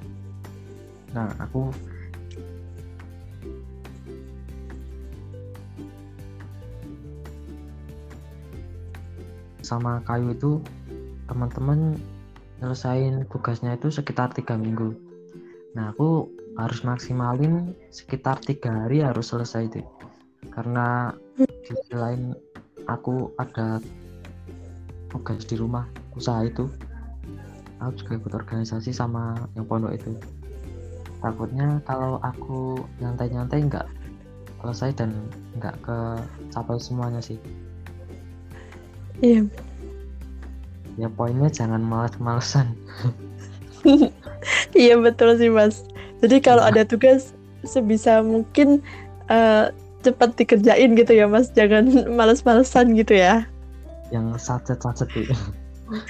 Nah 1.13 1.29
aku 1.41 1.69
sama 9.70 10.02
kayu 10.10 10.34
itu 10.34 10.58
teman-teman 11.30 11.94
nyelesain 12.58 13.30
tugasnya 13.30 13.78
itu 13.78 13.94
sekitar 13.94 14.34
tiga 14.34 14.58
minggu. 14.58 14.98
Nah 15.78 15.94
aku 15.94 16.26
harus 16.58 16.82
maksimalin 16.82 17.78
sekitar 17.94 18.42
tiga 18.42 18.74
hari 18.74 19.06
harus 19.06 19.30
selesai 19.30 19.70
itu. 19.70 19.86
Karena 20.50 21.14
di 21.38 21.94
lain 21.94 22.34
aku 22.90 23.30
ada 23.38 23.78
tugas 25.14 25.46
di 25.46 25.54
rumah 25.54 25.86
usaha 26.18 26.42
itu. 26.42 26.66
Aku 27.80 27.94
juga 27.96 28.20
ikut 28.20 28.34
organisasi 28.34 28.92
sama 28.92 29.38
yang 29.54 29.70
pondok 29.70 29.96
itu. 29.96 30.12
Takutnya 31.22 31.80
kalau 31.86 32.20
aku 32.26 32.82
nyantai-nyantai 33.00 33.70
nggak 33.70 33.88
selesai 34.60 34.92
dan 35.00 35.16
nggak 35.56 35.80
ke 35.80 35.98
capai 36.52 36.76
semuanya 36.76 37.24
sih 37.24 37.40
Iya. 39.20 39.44
ya 41.00 41.08
poinnya 41.12 41.48
jangan 41.48 41.79
malas-malesan 41.79 42.75
Iya 44.75 45.00
betul 45.00 45.36
sih 45.40 45.51
Mas. 45.51 45.84
Jadi 46.20 46.40
kalau 46.44 46.64
ada 46.64 46.84
tugas 46.84 47.32
sebisa 47.64 48.20
mungkin 48.24 48.84
eh, 49.27 49.72
cepat 50.03 50.36
dikerjain 50.40 50.96
gitu 50.96 51.12
ya 51.16 51.27
Mas. 51.27 51.51
Jangan 51.51 51.88
males-malesan 52.20 52.96
gitu 52.96 53.16
ya. 53.16 53.48
yang 54.10 54.34
sacet-sacet 54.36 55.05
itu 55.14 55.36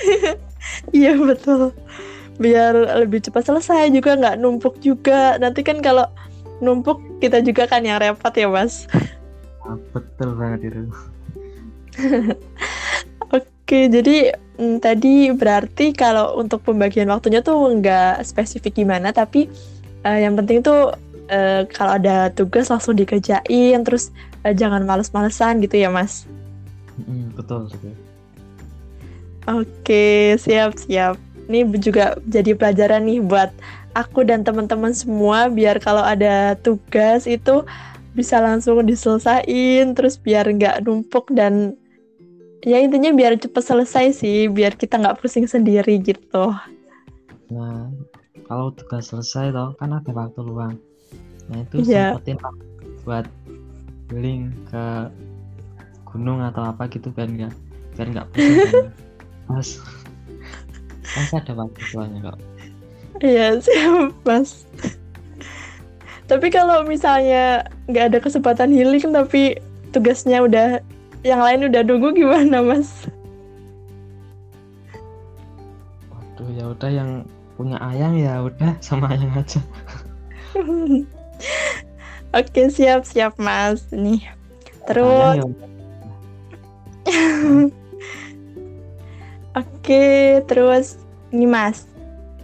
Iya 0.95 1.19
betul. 1.19 1.75
Biar 2.39 2.71
lebih 3.03 3.19
cepat 3.19 3.43
selesai 3.49 3.91
juga 3.91 4.15
nggak 4.15 4.39
numpuk 4.39 4.79
juga. 4.79 5.35
Nanti 5.37 5.61
kan 5.65 5.83
kalau 5.83 6.07
numpuk 6.63 7.01
kita 7.19 7.43
juga 7.43 7.67
kan 7.67 7.83
yang 7.83 7.99
repot 7.99 8.31
ya 8.33 8.47
Mas. 8.47 8.87
Ah, 9.67 9.75
betul 9.93 10.33
banget 10.39 10.71
itu 10.71 10.81
Oke, 13.69 13.85
jadi 13.85 14.33
mm, 14.57 14.81
tadi 14.81 15.29
berarti 15.29 15.93
kalau 15.93 16.41
untuk 16.41 16.65
pembagian 16.65 17.05
waktunya 17.13 17.45
tuh 17.45 17.69
nggak 17.69 18.25
spesifik 18.25 18.81
gimana, 18.81 19.13
tapi 19.13 19.45
eh, 20.01 20.25
yang 20.25 20.33
penting 20.33 20.65
tuh 20.65 20.89
eh, 21.29 21.69
kalau 21.69 22.01
ada 22.01 22.33
tugas 22.33 22.73
langsung 22.73 22.97
dikerjain, 22.97 23.77
terus 23.85 24.09
eh, 24.41 24.57
jangan 24.57 24.89
males-malesan 24.89 25.61
gitu 25.61 25.85
ya 25.85 25.93
Mas. 25.93 26.25
Mm, 26.97 27.29
betul 27.37 27.69
betul. 27.69 27.93
Oke, 29.45 30.33
siap-siap. 30.41 31.21
Ini 31.45 31.69
juga 31.77 32.17
jadi 32.25 32.57
pelajaran 32.57 33.05
nih 33.05 33.21
buat 33.21 33.53
aku 33.93 34.25
dan 34.25 34.41
teman-teman 34.41 34.97
semua 34.97 35.45
biar 35.45 35.77
kalau 35.77 36.01
ada 36.01 36.57
tugas 36.57 37.29
itu 37.29 37.61
bisa 38.17 38.41
langsung 38.41 38.81
diselesain, 38.81 39.93
terus 39.93 40.17
biar 40.17 40.49
nggak 40.49 40.89
numpuk 40.89 41.29
dan 41.37 41.77
ya 42.63 42.77
intinya 42.79 43.11
biar 43.11 43.39
cepet 43.39 43.63
selesai 43.63 44.05
sih, 44.15 44.51
biar 44.51 44.75
kita 44.75 44.99
nggak 44.99 45.19
pusing 45.23 45.47
sendiri 45.47 45.99
gitu. 45.99 46.51
nah 47.49 47.89
kalau 48.45 48.69
tugas 48.73 49.09
selesai 49.09 49.49
toh 49.49 49.73
kan 49.81 49.89
ada 49.89 50.11
waktu 50.13 50.39
luang 50.45 50.77
nah 51.49 51.65
itu 51.65 51.81
Iya. 51.81 52.13
sempetin 52.13 52.37
buat 53.01 53.25
healing 54.13 54.53
ke 54.69 54.85
gunung 56.05 56.41
atau 56.41 56.69
apa 56.69 56.85
gitu 56.89 57.09
kan 57.09 57.25
nggak 57.33 57.53
biar 57.97 58.07
nggak 58.13 58.27
pusing 58.29 58.57
kan. 58.69 58.85
pas 61.09 61.29
ada 61.33 61.51
waktu 61.57 61.79
luangnya 61.93 62.21
kok 62.29 62.39
Iya, 63.19 63.59
siap, 63.59 64.15
Mas. 64.23 64.63
Tapi 66.29 66.47
kalau 66.53 66.85
misalnya 66.87 67.67
nggak 67.89 68.05
ada 68.13 68.19
kesempatan 68.21 68.69
healing 68.71 69.01
tapi 69.11 69.57
tugasnya 69.91 70.45
udah 70.45 70.79
yang 71.23 71.41
lain 71.43 71.67
udah 71.67 71.81
nunggu 71.83 72.09
gimana, 72.15 72.63
Mas? 72.63 73.07
waduh 76.11 76.49
ya 76.55 76.65
udah 76.71 76.89
yang 76.89 77.11
punya 77.59 77.77
ayang 77.83 78.15
ya 78.15 78.39
udah 78.39 78.71
sama 78.79 79.11
ayang 79.11 79.35
aja 79.35 79.59
Oke, 82.29 82.69
siap, 82.69 83.09
siap, 83.09 83.41
Mas. 83.41 83.89
Nih. 83.89 84.21
Terus, 84.85 85.41
ya 85.41 85.45
oke, 89.61 90.05
terus 90.45 91.01
ini 91.33 91.49
Mas. 91.49 91.89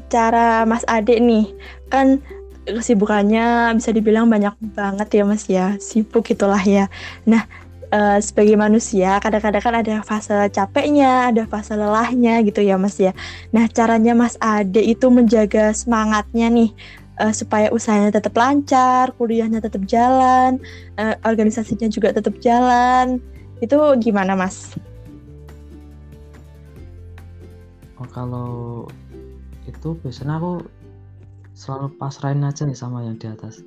Cara 0.10 0.66
Mas 0.66 0.82
Ade 0.90 1.22
nih, 1.22 1.54
kan 1.90 2.18
kesibukannya 2.66 3.78
bisa 3.78 3.94
dibilang 3.94 4.26
banyak 4.26 4.58
banget 4.74 5.22
ya 5.22 5.24
Mas 5.26 5.46
ya. 5.46 5.78
Sibuk 5.78 6.34
itulah 6.34 6.62
ya. 6.66 6.90
Nah, 7.30 7.46
eh, 7.96 8.20
sebagai 8.20 8.60
manusia 8.60 9.18
kadang-kadang 9.24 9.64
kan 9.64 9.76
ada 9.80 9.96
fase 10.04 10.36
capeknya, 10.52 11.32
ada 11.32 11.48
fase 11.48 11.74
lelahnya 11.80 12.44
gitu 12.44 12.60
ya 12.60 12.76
Mas 12.76 13.00
ya. 13.00 13.16
Nah, 13.56 13.66
caranya 13.72 14.12
Mas 14.12 14.36
Ade 14.44 14.84
itu 14.84 15.08
menjaga 15.08 15.72
semangatnya 15.72 16.52
nih 16.52 16.70
eh, 17.24 17.34
supaya 17.34 17.72
usahanya 17.72 18.12
tetap 18.12 18.36
lancar, 18.36 19.16
kuliahnya 19.16 19.64
tetap 19.64 19.88
jalan, 19.88 20.60
eh, 21.00 21.16
organisasinya 21.24 21.88
juga 21.88 22.12
tetap 22.12 22.36
jalan. 22.44 23.24
Itu 23.64 23.80
gimana 24.04 24.36
Mas? 24.36 24.76
oh, 28.00 28.08
kalau 28.12 28.52
itu 29.66 29.98
biasanya 30.04 30.38
aku 30.38 30.62
selalu 31.56 31.88
pasrahin 31.98 32.44
aja 32.44 32.68
nih 32.68 32.78
sama 32.78 33.08
yang 33.08 33.18
di 33.18 33.32
atas 33.32 33.64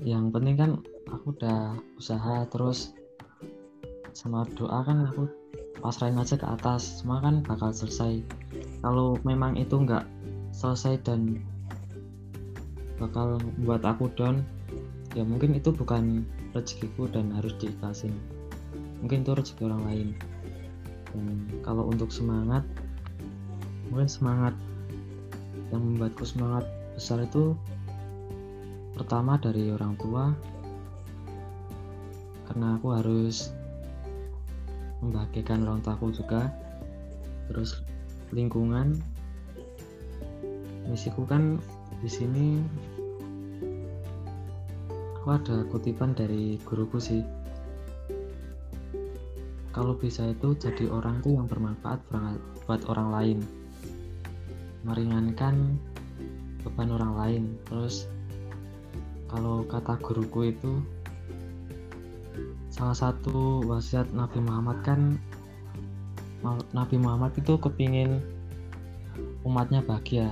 yang 0.00 0.32
penting 0.32 0.56
kan 0.56 0.70
aku 1.10 1.34
udah 1.34 1.78
usaha 1.98 2.46
terus. 2.50 2.94
Sama 4.16 4.48
doa 4.56 4.80
kan 4.82 5.06
aku 5.06 5.28
pasrahin 5.78 6.16
aja 6.16 6.40
ke 6.40 6.46
atas 6.46 7.02
semua 7.02 7.20
kan 7.20 7.44
bakal 7.44 7.70
selesai. 7.70 8.24
Kalau 8.80 9.20
memang 9.22 9.60
itu 9.60 9.76
nggak 9.76 10.04
selesai 10.56 11.02
dan 11.04 11.44
bakal 12.96 13.36
buat 13.60 13.84
aku 13.84 14.08
down 14.16 14.40
ya 15.12 15.20
mungkin 15.20 15.52
itu 15.56 15.68
bukan 15.68 16.24
rezekiku 16.56 17.08
dan 17.12 17.32
harus 17.36 17.52
diikhlasin. 17.60 18.16
Mungkin 19.04 19.24
itu 19.24 19.36
rezeki 19.36 19.62
orang 19.68 19.82
lain. 19.84 20.08
Dan 21.12 21.24
kalau 21.60 21.88
untuk 21.88 22.08
semangat 22.08 22.64
mungkin 23.92 24.08
semangat 24.08 24.54
yang 25.70 25.82
membuatku 25.82 26.24
semangat 26.24 26.64
besar 26.96 27.20
itu 27.22 27.52
pertama 28.96 29.36
dari 29.36 29.68
orang 29.68 29.92
tua 30.00 30.32
karena 32.56 32.80
aku 32.80 32.88
harus 32.96 33.52
membahagiakan 35.04 35.68
orang 35.68 35.84
tuaku 35.84 36.08
juga. 36.08 36.48
Terus 37.52 37.84
lingkungan. 38.32 38.96
Misiku 40.88 41.28
kan 41.28 41.60
di 42.00 42.08
sini 42.08 42.64
aku 45.20 45.36
ada 45.36 45.68
kutipan 45.68 46.16
dari 46.16 46.56
guruku 46.64 46.96
sih. 46.96 47.20
Kalau 49.76 49.92
bisa 50.00 50.24
itu 50.24 50.56
jadi 50.56 50.88
orang 50.88 51.20
tuh 51.20 51.36
yang 51.36 51.44
bermanfaat 51.44 52.00
buat 52.64 52.80
orang 52.88 53.08
lain. 53.12 53.38
Meringankan 54.88 55.76
beban 56.64 56.88
orang 56.88 57.12
lain. 57.20 57.44
Terus 57.68 58.08
kalau 59.28 59.60
kata 59.68 60.00
guruku 60.00 60.56
itu 60.56 60.95
salah 62.76 62.92
satu 62.92 63.64
wasiat 63.64 64.12
Nabi 64.12 64.36
Muhammad 64.44 64.84
kan 64.84 65.16
Nabi 66.76 67.00
Muhammad 67.00 67.32
itu 67.40 67.56
kepingin 67.56 68.20
umatnya 69.48 69.80
bahagia. 69.80 70.28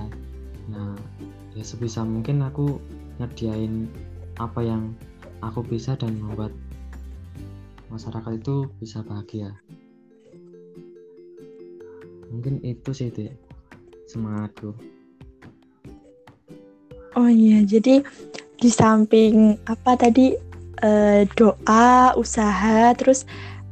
Nah 0.69 0.93
ya 1.57 1.65
sebisa 1.65 2.05
mungkin 2.05 2.45
aku 2.45 2.77
nyediain 3.17 3.89
apa 4.37 4.61
yang 4.61 4.93
aku 5.41 5.65
bisa 5.65 5.97
dan 5.97 6.21
membuat 6.21 6.53
masyarakat 7.89 8.37
itu 8.37 8.69
bisa 8.77 9.01
bahagia. 9.01 9.49
Mungkin 12.29 12.61
itu 12.61 12.93
sih 12.93 13.09
deh 13.09 13.33
semangatku. 14.05 14.77
Oh 17.17 17.31
iya 17.31 17.65
jadi 17.65 18.05
di 18.55 18.69
samping 18.69 19.57
apa 19.65 19.97
tadi 19.97 20.44
uh, 20.81 21.21
doa 21.37 22.15
usaha 22.17 22.91
terus 22.97 23.23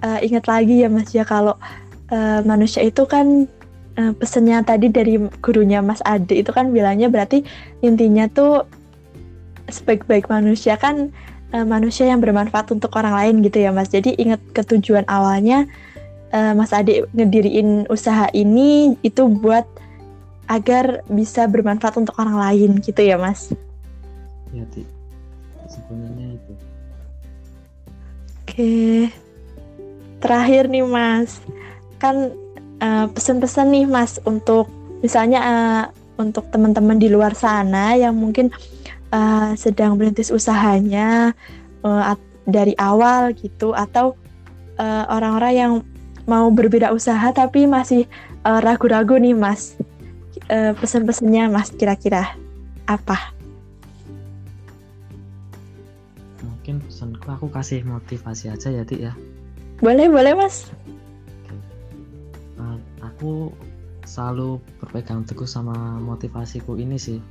uh, 0.03 0.19
ingat 0.23 0.45
lagi 0.47 0.83
ya 0.85 0.89
mas 0.91 1.11
ya 1.11 1.25
kalau 1.27 1.57
uh, 2.13 2.39
manusia 2.45 2.83
itu 2.85 3.03
kan 3.09 3.47
uh, 3.97 4.13
pesennya 4.15 4.61
tadi 4.65 4.89
dari 4.89 5.17
gurunya 5.41 5.79
Mas 5.81 6.01
Ade 6.05 6.41
itu 6.41 6.51
kan 6.53 6.73
bilangnya 6.73 7.09
berarti 7.09 7.45
intinya 7.85 8.29
tuh 8.29 8.65
sebaik-baik 9.69 10.27
manusia 10.27 10.75
kan 10.75 11.09
uh, 11.55 11.65
manusia 11.65 12.09
yang 12.09 12.19
bermanfaat 12.19 12.69
untuk 12.73 12.93
orang 12.97 13.13
lain 13.13 13.35
gitu 13.45 13.63
ya 13.63 13.71
Mas. 13.73 13.89
Jadi 13.93 14.17
ingat 14.17 14.41
ketujuan 14.53 15.05
awalnya 15.07 15.65
uh, 16.33 16.53
Mas 16.57 16.73
Ade 16.73 17.05
ngediriin 17.13 17.87
usaha 17.87 18.27
ini 18.33 18.97
itu 19.05 19.29
buat 19.29 19.65
agar 20.51 21.07
bisa 21.07 21.47
bermanfaat 21.47 21.95
untuk 21.95 22.19
orang 22.19 22.35
lain 22.35 22.71
gitu 22.83 22.99
ya 22.99 23.15
Mas. 23.15 23.53
Ya. 24.51 24.65
Sebenarnya 25.65 26.37
itu. 26.37 26.72
Oke. 28.53 29.09
Terakhir 30.21 30.69
nih 30.69 30.85
Mas. 30.85 31.41
Kan 31.97 32.37
uh, 32.85 33.09
pesan-pesan 33.09 33.73
nih 33.73 33.89
Mas 33.89 34.21
untuk 34.29 34.69
misalnya 35.01 35.41
uh, 35.41 35.83
untuk 36.21 36.45
teman-teman 36.53 37.01
di 37.01 37.09
luar 37.09 37.33
sana 37.33 37.97
yang 37.97 38.13
mungkin 38.13 38.53
uh, 39.09 39.57
sedang 39.57 39.97
merintis 39.97 40.29
usahanya 40.29 41.33
uh, 41.81 42.13
dari 42.45 42.77
awal 42.77 43.33
gitu 43.33 43.73
atau 43.73 44.13
orang-orang 45.09 45.53
uh, 45.53 45.57
yang 45.57 45.73
mau 46.29 46.53
berbeda 46.53 46.93
usaha 46.93 47.33
tapi 47.33 47.65
masih 47.65 48.05
ragu-ragu 48.45 49.17
uh, 49.17 49.21
nih 49.21 49.33
Mas. 49.33 49.73
Uh, 50.45 50.77
pesan-pesannya 50.77 51.49
Mas 51.49 51.73
kira-kira 51.73 52.37
apa? 52.85 53.33
Mungkin 56.45 56.85
pesanku 56.85 57.12
aku 57.27 57.47
kasih 57.47 57.83
motivasi 57.87 58.51
aja 58.51 58.69
ya, 58.71 58.83
Tik 58.83 58.99
ya. 58.99 59.13
Boleh, 59.79 60.07
boleh 60.07 60.35
Mas. 60.35 60.71
Aku 63.23 63.55
selalu 64.03 64.59
berpegang 64.83 65.23
teguh 65.23 65.47
sama 65.47 65.95
motivasiku 66.03 66.75
ini 66.75 66.99
sih. 66.99 67.23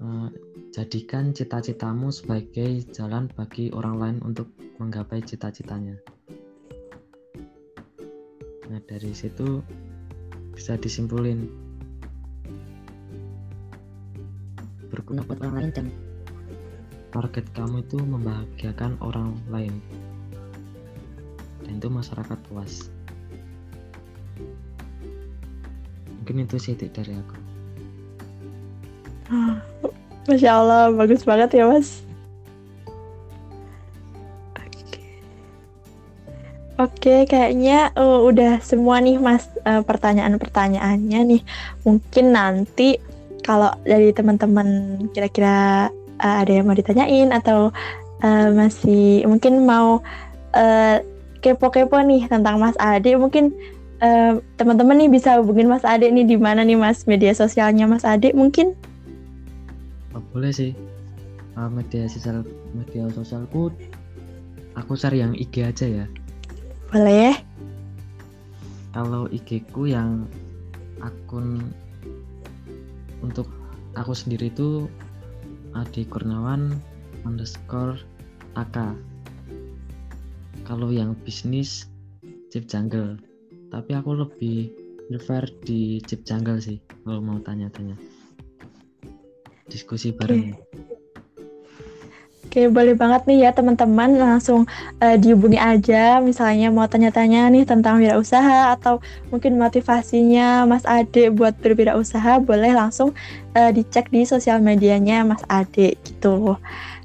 Uh, 0.00 0.32
jadikan 0.72 1.36
cita-citamu 1.36 2.08
sebagai 2.08 2.80
jalan 2.96 3.28
bagi 3.36 3.68
orang 3.76 3.96
lain 4.00 4.16
untuk 4.24 4.48
menggapai 4.80 5.20
cita-citanya. 5.20 6.00
Nah 8.72 8.80
dari 8.88 9.12
situ 9.12 9.60
bisa 10.56 10.80
disimpulin. 10.80 11.52
Berguna 14.88 15.20
buat 15.28 15.44
orang 15.44 15.56
lain 15.60 15.70
dan 15.76 15.86
target 17.16 17.48
kamu 17.56 17.80
itu 17.80 17.96
membahagiakan 17.96 19.00
orang 19.00 19.32
lain. 19.48 19.80
Dan 21.64 21.80
itu 21.80 21.88
masyarakat 21.88 22.38
puas 22.52 22.92
mungkin 26.26 26.42
itu 26.42 26.58
sih 26.58 26.74
dari 26.74 27.14
aku. 27.14 27.36
Masya 30.26 30.50
Allah 30.58 30.90
bagus 30.90 31.22
banget 31.22 31.54
ya 31.54 31.70
mas. 31.70 32.02
Oke, 36.76 37.24
kayaknya 37.30 37.94
uh, 37.94 38.20
udah 38.26 38.60
semua 38.60 39.00
nih 39.00 39.16
Mas 39.16 39.48
uh, 39.64 39.80
pertanyaan-pertanyaannya 39.80 41.20
nih. 41.24 41.42
Mungkin 41.88 42.36
nanti 42.36 43.00
kalau 43.40 43.72
dari 43.86 44.12
teman-teman 44.12 44.98
kira-kira 45.14 45.88
uh, 46.20 46.36
ada 46.44 46.52
yang 46.52 46.66
mau 46.68 46.76
ditanyain 46.76 47.30
atau 47.32 47.72
uh, 48.22 48.48
masih 48.52 49.24
mungkin 49.28 49.64
mau 49.64 50.00
kepo-kepo 51.44 52.00
nih 52.00 52.32
tentang 52.32 52.56
Mas 52.56 52.72
Ade, 52.80 53.12
mungkin 53.20 53.52
uh, 54.00 54.40
teman-teman 54.56 54.98
nih 55.04 55.10
bisa 55.12 55.38
hubungin 55.40 55.68
Mas 55.68 55.84
Ade 55.84 56.08
nih 56.08 56.24
di 56.24 56.36
mana 56.40 56.64
nih 56.64 56.80
Mas 56.80 57.04
media 57.04 57.32
sosialnya 57.36 57.84
Mas 57.84 58.08
Ade 58.08 58.32
mungkin? 58.32 58.72
Oh, 60.16 60.22
boleh 60.32 60.50
sih. 60.52 60.72
Uh, 61.56 61.68
media 61.72 62.04
sosial 62.08 62.44
media 62.76 63.08
sosialku 63.12 63.72
aku 64.76 64.92
cari 64.96 65.24
yang 65.24 65.32
IG 65.32 65.64
aja 65.64 65.86
ya. 65.88 66.06
Boleh. 66.92 67.36
Kalau 68.92 69.28
IG 69.28 69.64
ku 69.72 69.88
yang 69.88 70.24
akun 71.00 71.72
untuk 73.20 73.48
aku 73.96 74.12
sendiri 74.12 74.52
itu 74.52 74.88
Adi 75.76 76.08
Kurnawan 76.08 76.72
underscore 77.28 78.00
AK. 78.56 78.96
Kalau 80.64 80.88
yang 80.88 81.12
bisnis 81.22 81.84
Chip 82.48 82.64
Jungle. 82.64 83.20
Tapi 83.68 83.92
aku 83.92 84.16
lebih 84.16 84.72
prefer 85.06 85.46
di 85.62 86.02
chip 86.02 86.26
jungle 86.26 86.58
sih 86.58 86.82
kalau 87.06 87.22
mau 87.22 87.38
tanya-tanya. 87.42 87.94
Diskusi 89.66 90.14
bareng 90.14 90.54
Oke, 92.56 92.72
boleh 92.72 92.96
banget 92.96 93.28
nih 93.28 93.44
ya 93.44 93.50
teman-teman 93.52 94.16
langsung 94.16 94.64
uh, 95.04 95.16
dihubungi 95.20 95.60
aja 95.60 96.24
misalnya 96.24 96.72
mau 96.72 96.88
tanya-tanya 96.88 97.52
nih 97.52 97.68
tentang 97.68 98.00
wirausaha 98.00 98.72
atau 98.72 99.04
mungkin 99.28 99.60
motivasinya 99.60 100.64
Mas 100.64 100.88
Ade 100.88 101.28
buat 101.28 101.52
berwirausaha 101.60 102.40
boleh 102.40 102.72
langsung 102.72 103.12
uh, 103.52 103.68
dicek 103.76 104.08
di 104.08 104.24
sosial 104.24 104.64
medianya 104.64 105.20
Mas 105.28 105.44
Ade 105.52 106.00
gitu. 106.00 106.56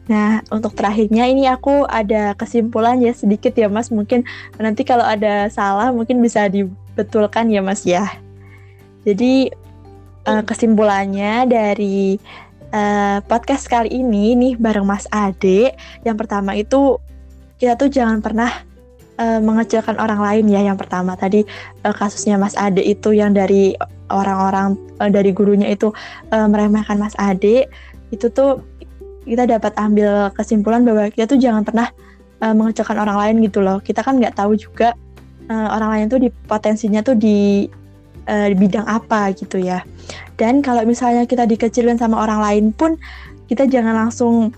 Nah, 0.08 0.40
untuk 0.56 0.72
terakhirnya 0.72 1.28
ini 1.28 1.44
aku 1.52 1.84
ada 1.84 2.32
kesimpulan 2.40 3.04
ya 3.04 3.12
sedikit 3.12 3.52
ya 3.52 3.68
Mas. 3.68 3.92
Mungkin 3.92 4.24
nanti 4.56 4.88
kalau 4.88 5.04
ada 5.04 5.52
salah 5.52 5.92
mungkin 5.92 6.24
bisa 6.24 6.48
dibetulkan 6.48 7.52
ya 7.52 7.60
Mas 7.60 7.84
ya. 7.84 8.08
Jadi 9.04 9.52
uh, 10.32 10.48
kesimpulannya 10.48 11.44
dari 11.44 12.16
uh, 12.72 13.20
podcast 13.28 13.68
kali 13.68 13.92
ini 13.92 14.34
nih 14.36 14.54
bareng 14.58 14.88
Mas 14.88 15.06
Ade. 15.12 15.76
Yang 16.08 16.18
pertama 16.26 16.56
itu 16.58 16.98
kita 17.60 17.78
tuh 17.78 17.92
jangan 17.92 18.24
pernah 18.24 18.50
uh, 19.20 19.40
mengecilkan 19.44 20.00
orang 20.00 20.20
lain 20.20 20.46
ya. 20.50 20.64
Yang 20.66 20.88
pertama 20.88 21.14
tadi 21.20 21.46
uh, 21.86 21.94
kasusnya 21.96 22.40
Mas 22.40 22.56
Ade 22.58 22.82
itu 22.82 23.14
yang 23.14 23.36
dari 23.36 23.76
orang-orang 24.12 24.76
uh, 25.00 25.12
dari 25.12 25.32
gurunya 25.32 25.72
itu 25.72 25.92
uh, 26.32 26.48
meremehkan 26.48 27.00
Mas 27.00 27.16
Ade 27.20 27.68
itu 28.12 28.28
tuh 28.28 28.64
kita 29.24 29.46
dapat 29.46 29.78
ambil 29.78 30.34
kesimpulan 30.34 30.82
bahwa 30.82 31.08
kita 31.14 31.30
tuh 31.30 31.40
jangan 31.40 31.62
pernah 31.62 31.88
uh, 32.42 32.56
mengecilkan 32.58 32.98
orang 32.98 33.18
lain 33.20 33.36
gitu 33.46 33.62
loh. 33.62 33.78
Kita 33.80 34.02
kan 34.02 34.18
nggak 34.18 34.40
tahu 34.40 34.58
juga 34.58 34.96
orang 35.52 35.92
lain 36.00 36.06
tuh 36.08 36.16
di 36.24 36.32
potensinya 36.32 37.04
tuh 37.04 37.12
di 37.20 37.68
uh, 38.28 38.50
bidang 38.54 38.86
apa 38.86 39.32
gitu 39.34 39.62
ya. 39.62 39.86
Dan 40.36 40.66
kalau 40.66 40.82
misalnya 40.84 41.30
kita 41.30 41.46
dikecilin 41.46 42.02
sama 42.02 42.22
orang 42.22 42.42
lain 42.42 42.66
pun 42.74 42.98
kita 43.48 43.70
jangan 43.70 44.08
langsung 44.08 44.54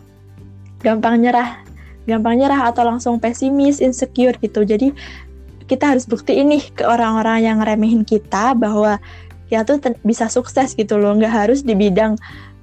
gampang 0.80 1.20
nyerah, 1.20 1.60
gampang 2.08 2.40
nyerah 2.40 2.72
atau 2.72 2.84
langsung 2.88 3.20
pesimis, 3.20 3.84
insecure 3.84 4.36
gitu. 4.40 4.64
Jadi 4.64 4.96
kita 5.68 5.96
harus 5.96 6.04
bukti 6.08 6.40
ini 6.40 6.60
ke 6.76 6.84
orang-orang 6.84 7.44
yang 7.44 7.58
ngeremehin 7.64 8.04
kita 8.04 8.56
bahwa 8.56 9.00
kita 9.48 9.64
tuh 9.68 9.78
bisa 10.04 10.28
sukses 10.32 10.76
gitu 10.76 10.96
loh, 11.00 11.16
nggak 11.16 11.32
harus 11.32 11.64
di 11.64 11.76
bidang 11.76 12.16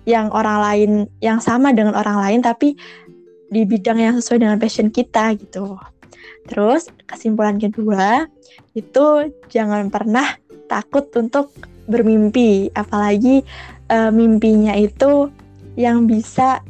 yang 0.08 0.32
orang 0.32 0.58
lain 0.64 0.90
yang 1.20 1.38
sama 1.38 1.76
dengan 1.76 1.92
orang 1.92 2.18
lain 2.18 2.40
tapi 2.40 2.74
di 3.52 3.66
bidang 3.68 4.00
yang 4.00 4.14
sesuai 4.16 4.40
dengan 4.40 4.56
passion 4.56 4.88
kita 4.88 5.36
gitu. 5.36 5.76
Terus 6.48 6.88
kesimpulan 7.04 7.60
kedua 7.60 8.24
itu 8.72 9.28
jangan 9.52 9.92
pernah 9.92 10.39
takut 10.70 11.10
untuk 11.18 11.50
bermimpi, 11.90 12.70
apalagi 12.78 13.42
uh, 13.90 14.14
mimpinya 14.14 14.78
itu 14.78 15.26
yang 15.74 16.06
bisa 16.06 16.62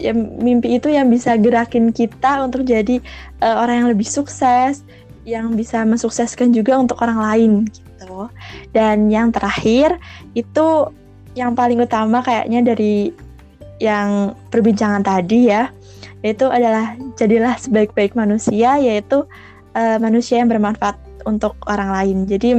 ya 0.00 0.10
mimpi 0.16 0.80
itu 0.80 0.90
yang 0.90 1.12
bisa 1.12 1.38
gerakin 1.38 1.94
kita 1.94 2.42
untuk 2.42 2.64
jadi 2.66 2.98
uh, 3.44 3.62
orang 3.62 3.84
yang 3.84 3.88
lebih 3.92 4.08
sukses, 4.08 4.82
yang 5.28 5.52
bisa 5.54 5.84
mensukseskan 5.84 6.50
juga 6.50 6.80
untuk 6.80 6.98
orang 7.04 7.20
lain 7.20 7.52
gitu. 7.68 8.26
Dan 8.72 9.12
yang 9.12 9.30
terakhir 9.30 10.00
itu 10.32 10.90
yang 11.36 11.52
paling 11.52 11.78
utama 11.78 12.24
kayaknya 12.24 12.74
dari 12.74 13.12
yang 13.78 14.34
perbincangan 14.50 15.04
tadi 15.04 15.52
ya, 15.52 15.70
yaitu 16.24 16.48
adalah 16.48 16.98
jadilah 17.14 17.54
sebaik-baik 17.58 18.14
manusia 18.14 18.78
yaitu 18.78 19.26
uh, 19.76 19.98
manusia 20.02 20.40
yang 20.40 20.48
bermanfaat 20.50 20.98
untuk 21.24 21.56
orang 21.66 21.90
lain. 21.92 22.18
Jadi 22.26 22.50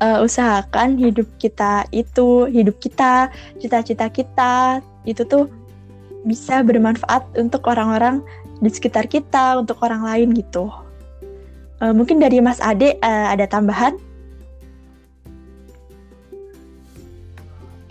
uh, 0.00 0.18
usahakan 0.24 0.98
hidup 0.98 1.28
kita 1.38 1.86
itu, 1.94 2.48
hidup 2.50 2.78
kita, 2.80 3.30
cita-cita 3.60 4.06
kita 4.10 4.80
itu 5.04 5.22
tuh 5.28 5.46
bisa 6.24 6.64
bermanfaat 6.64 7.24
untuk 7.36 7.68
orang-orang 7.68 8.24
di 8.64 8.70
sekitar 8.72 9.04
kita, 9.06 9.60
untuk 9.60 9.76
orang 9.84 10.02
lain 10.02 10.32
gitu. 10.32 10.72
Uh, 11.84 11.92
mungkin 11.92 12.22
dari 12.22 12.40
Mas 12.40 12.62
Ade 12.64 12.96
uh, 13.04 13.28
ada 13.28 13.44
tambahan? 13.44 13.98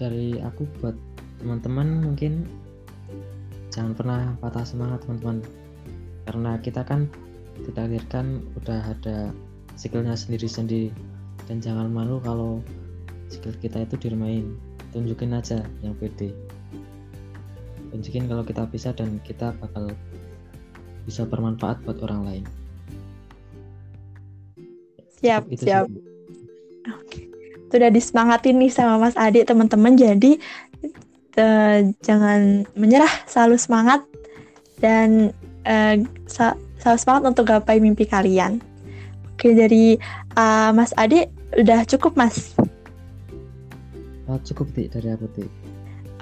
Dari 0.01 0.41
aku 0.41 0.65
buat 0.81 0.97
teman-teman 1.37 2.01
mungkin 2.01 2.47
jangan 3.69 3.93
pernah 3.93 4.21
patah 4.39 4.65
semangat 4.65 5.03
teman-teman 5.05 5.43
karena 6.23 6.51
kita 6.63 6.81
kan 6.87 7.05
ditakdirkan 7.61 8.41
udah 8.57 8.81
ada 8.97 9.29
skillnya 9.77 10.17
sendiri-sendiri. 10.17 10.89
Dan 11.45 11.59
jangan 11.59 11.91
malu 11.91 12.23
kalau 12.23 12.63
skill 13.27 13.53
kita 13.59 13.83
itu 13.83 13.99
diremain 13.99 14.45
tunjukin 14.95 15.35
aja 15.35 15.65
yang 15.81 15.93
pede. 15.97 16.31
Tunjukin 17.93 18.25
kalau 18.25 18.41
kita 18.45 18.65
bisa 18.69 18.89
dan 18.95 19.21
kita 19.21 19.53
bakal 19.61 19.91
bisa 21.03 21.27
bermanfaat 21.27 21.83
buat 21.83 21.99
orang 22.01 22.21
lain. 22.23 22.43
Siap 25.19 25.43
itu 25.51 25.67
siap. 25.67 25.87
Oke. 26.89 27.27
Sudah 27.73 27.89
disemangatin 27.89 28.59
nih 28.61 28.71
sama 28.71 29.01
Mas 29.01 29.17
Adi 29.17 29.43
teman-teman. 29.43 29.97
Jadi 29.97 30.37
uh, 31.39 31.79
jangan 32.05 32.67
menyerah 32.77 33.11
selalu 33.27 33.57
semangat. 33.57 34.05
Dan 34.83 35.31
uh, 35.63 35.95
selalu 36.83 36.99
semangat 36.99 37.23
untuk 37.31 37.45
gapai 37.47 37.79
mimpi 37.79 38.03
kalian. 38.03 38.59
Oke, 39.33 39.55
dari 39.55 39.95
uh, 40.35 40.69
Mas 40.75 40.91
Ade 40.99 41.31
udah 41.55 41.87
cukup, 41.87 42.19
Mas? 42.19 42.51
Oh, 44.27 44.35
cukup, 44.43 44.67
Ti, 44.75 44.91
dari 44.91 45.09
aku, 45.15 45.25
Ti. 45.31 45.45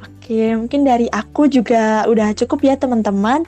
Oke, 0.02 0.42
mungkin 0.54 0.86
dari 0.86 1.10
aku 1.10 1.50
juga 1.50 2.06
udah 2.06 2.38
cukup 2.38 2.62
ya, 2.62 2.78
teman-teman. 2.78 3.42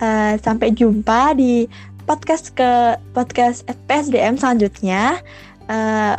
Uh, 0.00 0.36
sampai 0.40 0.72
jumpa 0.72 1.36
di 1.36 1.68
podcast 2.08 2.52
ke 2.52 2.96
podcast 3.12 3.64
PSDM 3.88 4.36
selanjutnya. 4.36 5.20
Uh, 5.68 6.16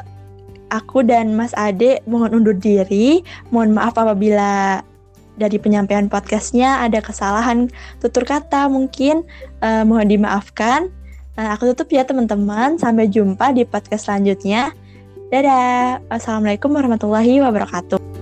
aku 0.72 1.04
dan 1.04 1.34
Mas 1.34 1.54
Ade 1.54 2.02
mohon 2.08 2.32
undur 2.42 2.56
diri. 2.56 3.22
Mohon 3.50 3.78
maaf 3.78 3.96
apabila 4.00 4.82
dari 5.40 5.58
penyampaian 5.58 6.08
podcastnya 6.12 6.84
ada 6.84 7.00
kesalahan 7.00 7.72
tutur 8.04 8.28
kata 8.28 8.68
mungkin 8.68 9.24
uh, 9.64 9.84
mohon 9.88 10.08
dimaafkan. 10.08 10.92
Uh, 11.40 11.50
aku 11.56 11.72
tutup 11.74 11.92
ya 11.96 12.04
teman-teman. 12.04 12.76
Sampai 12.78 13.08
jumpa 13.08 13.56
di 13.56 13.64
podcast 13.64 14.12
selanjutnya. 14.12 14.76
Dadah. 15.32 16.04
Wassalamualaikum 16.12 16.76
warahmatullahi 16.76 17.40
wabarakatuh. 17.40 18.21